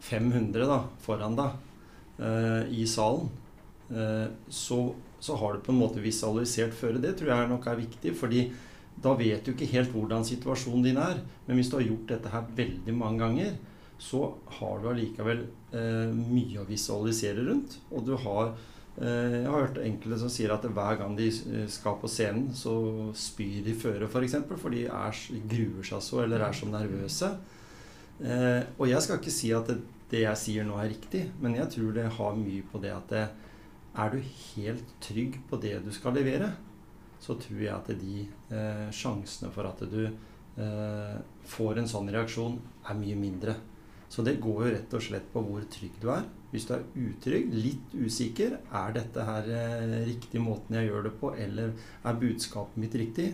500 0.00 0.66
da, 0.66 0.78
foran 0.98 1.36
deg 1.36 1.50
uh, 2.18 2.64
i 2.72 2.84
salen. 2.86 3.28
Uh, 3.92 4.26
så, 4.48 4.94
så 5.20 5.36
har 5.36 5.52
du 5.52 5.60
på 5.60 5.72
en 5.72 5.78
måte 5.78 6.00
visualisert 6.02 6.72
før. 6.74 6.98
Det 7.00 7.16
tror 7.18 7.28
jeg 7.28 7.48
nok 7.48 7.66
er 7.66 7.76
viktig, 7.76 8.16
fordi 8.16 8.50
da 9.02 9.12
vet 9.18 9.44
du 9.44 9.52
ikke 9.52 9.68
helt 9.70 9.92
hvordan 9.92 10.24
situasjonen 10.26 10.84
din 10.86 11.00
er. 11.00 11.20
Men 11.46 11.58
hvis 11.58 11.70
du 11.70 11.78
har 11.78 11.86
gjort 11.86 12.12
dette 12.14 12.32
her 12.32 12.46
veldig 12.56 12.94
mange 12.96 13.20
ganger, 13.22 13.56
så 13.98 14.22
har 14.58 14.80
du 14.80 14.88
allikevel 14.90 15.44
eh, 15.76 16.16
mye 16.16 16.62
å 16.62 16.68
visualisere 16.68 17.44
rundt. 17.46 17.78
Og 17.90 18.04
du 18.08 18.14
har 18.20 18.52
eh, 19.00 19.42
Jeg 19.42 19.50
har 19.50 19.66
hørt 19.66 19.82
enkelte 19.82 20.20
som 20.20 20.32
sier 20.32 20.52
at 20.52 20.64
hver 20.64 21.00
gang 21.00 21.16
de 21.18 21.28
eh, 21.28 21.66
skal 21.72 21.98
på 22.00 22.10
scenen, 22.10 22.50
så 22.56 22.76
spyr 23.16 23.62
de 23.66 23.76
føre, 23.76 24.08
f.eks. 24.08 24.12
For, 24.14 24.28
eksempel, 24.28 24.60
for 24.60 24.76
de 24.76 24.86
er, 24.88 25.22
gruer 25.52 25.90
seg 25.90 26.04
så 26.04 26.24
eller 26.24 26.44
er 26.44 26.56
så 26.56 26.68
nervøse. 26.70 27.32
Eh, 28.20 28.62
og 28.78 28.88
jeg 28.88 29.04
skal 29.04 29.20
ikke 29.20 29.36
si 29.38 29.52
at 29.56 29.68
det, 29.72 29.80
det 30.12 30.22
jeg 30.24 30.40
sier 30.40 30.68
nå 30.68 30.78
er 30.80 30.92
riktig, 30.92 31.26
men 31.42 31.56
jeg 31.58 31.72
tror 31.76 31.96
det 31.96 32.08
har 32.18 32.38
mye 32.38 32.64
på 32.70 32.80
det 32.80 32.94
at 32.94 33.12
det, 33.12 33.26
er 33.96 34.12
du 34.12 34.20
helt 34.20 34.88
trygg 35.00 35.38
på 35.48 35.58
det 35.60 35.78
du 35.84 35.92
skal 35.94 36.16
levere, 36.16 36.50
så 37.26 37.34
tror 37.42 37.62
jeg 37.62 37.74
at 37.74 37.88
de 37.98 38.22
eh, 38.54 38.86
sjansene 38.94 39.50
for 39.54 39.66
at 39.66 39.82
du 39.90 40.04
eh, 40.06 41.16
får 41.50 41.80
en 41.80 41.90
sånn 41.90 42.12
reaksjon, 42.14 42.60
er 42.86 42.98
mye 43.00 43.16
mindre. 43.18 43.56
Så 44.08 44.22
det 44.22 44.36
går 44.42 44.60
jo 44.62 44.74
rett 44.76 44.94
og 44.94 45.02
slett 45.02 45.26
på 45.32 45.42
hvor 45.42 45.64
trygg 45.72 45.96
du 46.02 46.10
er. 46.14 46.28
Hvis 46.52 46.68
du 46.68 46.76
er 46.76 46.84
utrygg, 47.02 47.50
litt 47.50 47.96
usikker, 47.98 48.54
er 48.62 48.94
dette 48.94 49.26
her 49.26 49.50
eh, 49.50 49.96
riktig 50.06 50.42
måten 50.42 50.78
jeg 50.78 50.92
gjør 50.92 51.08
det 51.08 51.14
på, 51.18 51.32
eller 51.34 51.74
er 52.06 52.22
budskapet 52.22 52.78
mitt 52.80 52.94
riktig, 52.94 53.32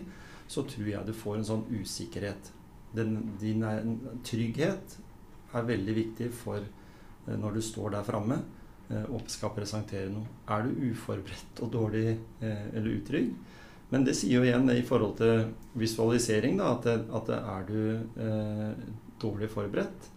så 0.49 0.65
tror 0.67 0.89
jeg 0.89 1.07
du 1.07 1.13
får 1.15 1.39
en 1.39 1.49
sånn 1.53 1.63
usikkerhet. 1.71 2.49
Den, 2.97 3.15
din 3.41 3.63
er, 3.65 3.85
trygghet 4.25 4.97
er 5.53 5.69
veldig 5.69 5.95
viktig 5.97 6.33
for 6.35 6.59
eh, 6.61 7.37
når 7.37 7.59
du 7.59 7.65
står 7.69 7.93
der 7.95 8.09
framme 8.09 8.41
eh, 8.89 9.05
og 9.05 9.29
skal 9.31 9.53
presentere 9.55 10.09
noe. 10.13 10.25
Er 10.49 10.65
du 10.65 10.89
uforberedt 10.89 11.61
og 11.61 11.73
dårlig 11.77 12.07
eh, 12.41 12.69
eller 12.73 12.97
utrygg? 12.97 13.35
Men 13.93 14.07
det 14.07 14.15
sier 14.17 14.39
jo 14.39 14.45
igjen 14.47 14.65
i 14.73 14.81
forhold 14.81 15.19
til 15.19 15.51
visualisering, 15.77 16.57
da, 16.57 16.71
at, 16.73 16.87
at 17.13 17.27
er 17.35 17.65
du 17.67 17.79
eh, 18.25 18.71
dårlig 19.21 19.51
forberedt, 19.53 20.09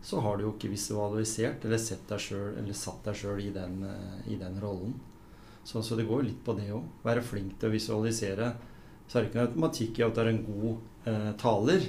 så 0.00 0.22
har 0.24 0.38
du 0.38 0.46
jo 0.46 0.54
ikke 0.54 0.70
visualisert 0.72 1.66
eller 1.68 1.80
sett 1.82 2.06
deg 2.08 2.22
selv, 2.24 2.54
eller 2.56 2.76
satt 2.76 3.04
deg 3.04 3.18
sjøl 3.20 3.42
i, 3.44 3.50
eh, 3.52 4.14
i 4.32 4.40
den 4.40 4.56
rollen. 4.62 4.94
Så, 5.68 5.82
så 5.84 5.98
det 5.98 6.06
går 6.08 6.22
jo 6.22 6.28
litt 6.30 6.40
på 6.46 6.54
det 6.56 6.70
òg. 6.72 6.86
Være 7.04 7.24
flink 7.24 7.58
til 7.60 7.68
å 7.68 7.74
visualisere. 7.74 8.54
Så 9.04 9.18
er 9.18 9.26
det 9.26 9.28
ikke 9.28 9.42
noe 9.42 9.50
automatikk 9.50 10.00
i 10.00 10.06
at 10.06 10.16
du 10.16 10.22
er 10.22 10.32
en 10.32 10.44
god 10.46 11.10
eh, 11.12 11.30
taler. 11.44 11.84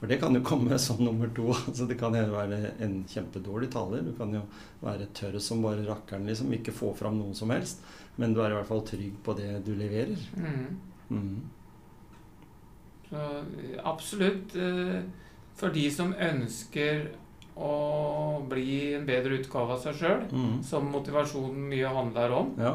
For 0.00 0.10
det 0.10 0.18
kan 0.20 0.34
jo 0.36 0.42
komme 0.44 0.78
som 0.86 1.00
nummer 1.04 1.30
to. 1.36 1.48
Altså 1.54 1.86
det 1.88 1.98
kan 2.00 2.14
jo 2.18 2.24
være 2.34 2.74
en 2.84 3.00
kjempedårlig 3.08 3.70
taler. 3.72 4.02
Du 4.04 4.12
kan 4.18 4.32
jo 4.34 4.42
være 4.82 5.06
tørr 5.16 5.38
som 5.40 5.62
bare 5.64 5.84
rakkeren, 5.86 6.26
liksom. 6.28 6.52
Ikke 6.56 6.74
få 6.74 6.92
fram 6.98 7.18
noe 7.20 7.34
som 7.34 7.50
helst. 7.54 7.82
Men 8.20 8.34
du 8.34 8.40
er 8.44 8.52
i 8.52 8.58
hvert 8.58 8.68
fall 8.70 8.84
trygg 8.86 9.14
på 9.26 9.34
det 9.38 9.50
du 9.66 9.72
leverer. 9.78 10.18
Mm. 10.38 10.80
Mm. 11.10 11.36
Så 13.10 13.26
absolutt. 13.84 14.54
eh, 14.56 15.02
For 15.54 15.70
de 15.70 15.84
som 15.94 16.14
ønsker 16.18 17.04
å 17.54 18.42
bli 18.50 18.94
en 18.96 19.04
bedre 19.06 19.36
utgave 19.38 19.76
av 19.76 19.82
seg 19.84 19.94
sjøl, 20.00 20.24
mm. 20.34 20.56
som 20.66 20.88
motivasjonen 20.90 21.68
mye 21.70 21.92
handler 21.94 22.32
om, 22.34 22.48
Ja. 22.58 22.72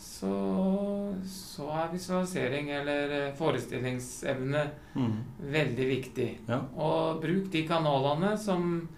Så, 0.00 1.14
så 1.28 1.66
er 1.76 1.90
visualisering 1.92 2.70
eller 2.72 3.10
eh, 3.16 3.32
forestillingsevne 3.36 4.62
mm. 4.94 5.12
veldig 5.52 5.88
viktig. 5.90 6.28
Ja. 6.48 6.62
Og 6.80 7.20
bruk 7.20 7.50
de 7.52 7.66
kanalene 7.68 8.32
som, 8.40 8.88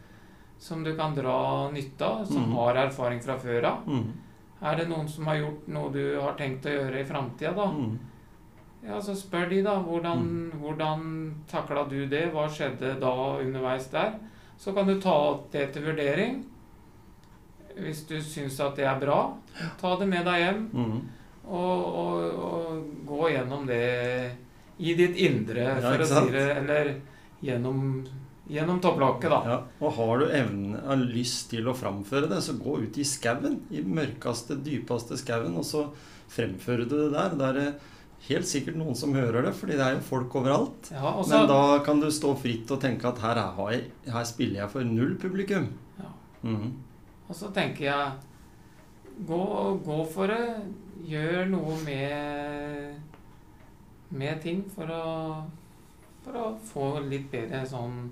som 0.62 0.84
du 0.86 0.92
kan 0.98 1.16
dra 1.16 1.70
nytte 1.74 2.06
av, 2.06 2.22
som 2.30 2.46
mm. 2.46 2.54
har 2.60 2.78
erfaring 2.84 3.22
fra 3.24 3.34
før 3.42 3.66
av. 3.72 3.90
Mm. 3.90 4.06
Er 4.62 4.78
det 4.78 4.86
noen 4.92 5.10
som 5.10 5.26
har 5.26 5.40
gjort 5.40 5.66
noe 5.74 5.90
du 5.90 6.04
har 6.20 6.38
tenkt 6.38 6.70
å 6.70 6.76
gjøre 6.76 7.02
i 7.02 7.08
framtida, 7.08 7.54
da? 7.58 7.68
Mhm. 7.74 8.00
Ja, 8.82 8.96
så 8.98 9.14
spør 9.14 9.48
de, 9.50 9.60
da. 9.62 9.76
Hvordan, 9.78 10.22
Mm. 10.98 11.34
takla 11.50 11.84
du 11.88 12.06
det? 12.06 12.32
Hva 12.32 12.48
skjedde 12.50 12.96
da 12.98 13.38
underveis 13.38 13.86
der? 13.90 14.18
Så 14.58 14.74
kan 14.74 14.86
du 14.86 15.00
ta 15.00 15.38
det 15.52 15.72
til 15.72 15.82
vurdering. 15.82 16.44
Hvis 17.78 18.04
du 18.08 18.16
syns 18.24 18.58
at 18.60 18.76
det 18.78 18.86
er 18.88 19.00
bra, 19.00 19.18
ta 19.80 19.96
det 20.00 20.08
med 20.10 20.26
deg 20.28 20.42
hjem. 20.44 20.62
Mm. 20.72 20.96
Og, 21.42 21.86
og, 22.02 22.42
og 22.46 23.06
gå 23.08 23.30
gjennom 23.34 23.66
det 23.66 23.82
i 24.82 24.94
ditt 24.98 25.18
indre, 25.20 25.68
for 25.80 26.00
ja, 26.00 26.04
å 26.04 26.10
si 26.10 26.34
det. 26.34 26.44
Eller 26.60 26.92
gjennom, 27.44 27.80
gjennom 28.50 28.80
topplokket, 28.82 29.30
da. 29.30 29.40
Ja, 29.50 29.58
og 29.82 29.96
har 29.98 30.22
du 30.22 30.26
evne 30.38 30.98
lyst 31.02 31.50
til 31.52 31.68
å 31.70 31.76
framføre 31.76 32.30
det, 32.30 32.40
så 32.44 32.56
gå 32.58 32.78
ut 32.84 32.98
i 32.98 33.06
skauen. 33.06 33.60
I 33.74 33.82
mørkeste, 33.86 34.58
dypeste 34.62 35.18
skauen, 35.20 35.56
og 35.58 35.66
så 35.68 35.88
fremfører 36.32 36.86
du 36.88 36.96
det 36.96 37.10
der. 37.14 37.36
Da 37.38 37.50
er 37.50 37.58
det 37.58 37.68
helt 38.28 38.46
sikkert 38.48 38.78
noen 38.78 38.96
som 38.98 39.14
hører 39.16 39.48
det, 39.48 39.54
fordi 39.58 39.76
det 39.78 39.86
er 39.86 39.98
jo 39.98 40.06
folk 40.06 40.34
overalt. 40.38 40.92
Ja, 40.94 41.10
også, 41.10 41.34
Men 41.34 41.50
da 41.50 41.82
kan 41.86 42.00
du 42.02 42.08
stå 42.14 42.36
fritt 42.38 42.70
og 42.70 42.80
tenke 42.84 43.10
at 43.10 43.22
her, 43.24 43.42
er, 43.42 43.60
jeg, 43.74 43.90
her 44.14 44.26
spiller 44.28 44.62
jeg 44.62 44.74
for 44.76 44.86
null 44.88 45.16
publikum. 45.20 45.68
Ja. 45.98 46.14
Mhm. 46.46 46.72
Og 47.32 47.36
så 47.38 47.48
tenker 47.56 47.86
jeg 47.86 49.24
gå, 49.28 49.38
gå 49.86 49.98
for 50.12 50.28
det. 50.28 50.44
Gjør 51.08 51.48
noe 51.50 51.76
med, 51.82 52.98
med 54.14 54.42
ting 54.44 54.60
for 54.70 54.90
å, 54.92 55.04
for 56.22 56.36
å 56.38 56.44
få 56.68 56.90
litt 57.08 57.30
bedre 57.32 57.64
sånn 57.66 58.02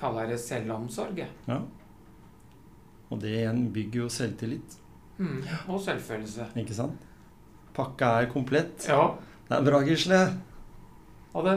Kaller 0.00 0.26
det 0.32 0.40
selvomsorg. 0.42 1.20
jeg. 1.20 1.30
Ja. 1.46 1.60
Og 3.12 3.20
det 3.22 3.30
igjen 3.44 3.66
bygger 3.76 4.04
jo 4.06 4.08
selvtillit, 4.12 4.80
Mm, 5.14 5.44
og 5.70 5.78
selvfølelse. 5.78 6.48
ikke 6.58 6.74
sant? 6.74 6.98
Pakka 7.76 8.08
er 8.24 8.26
komplett. 8.32 8.88
Ja. 8.90 9.04
Det 9.46 9.54
er 9.60 9.62
bra, 9.68 9.78
Gisle. 9.86 10.18
Ha 11.36 11.42
det. 11.46 11.54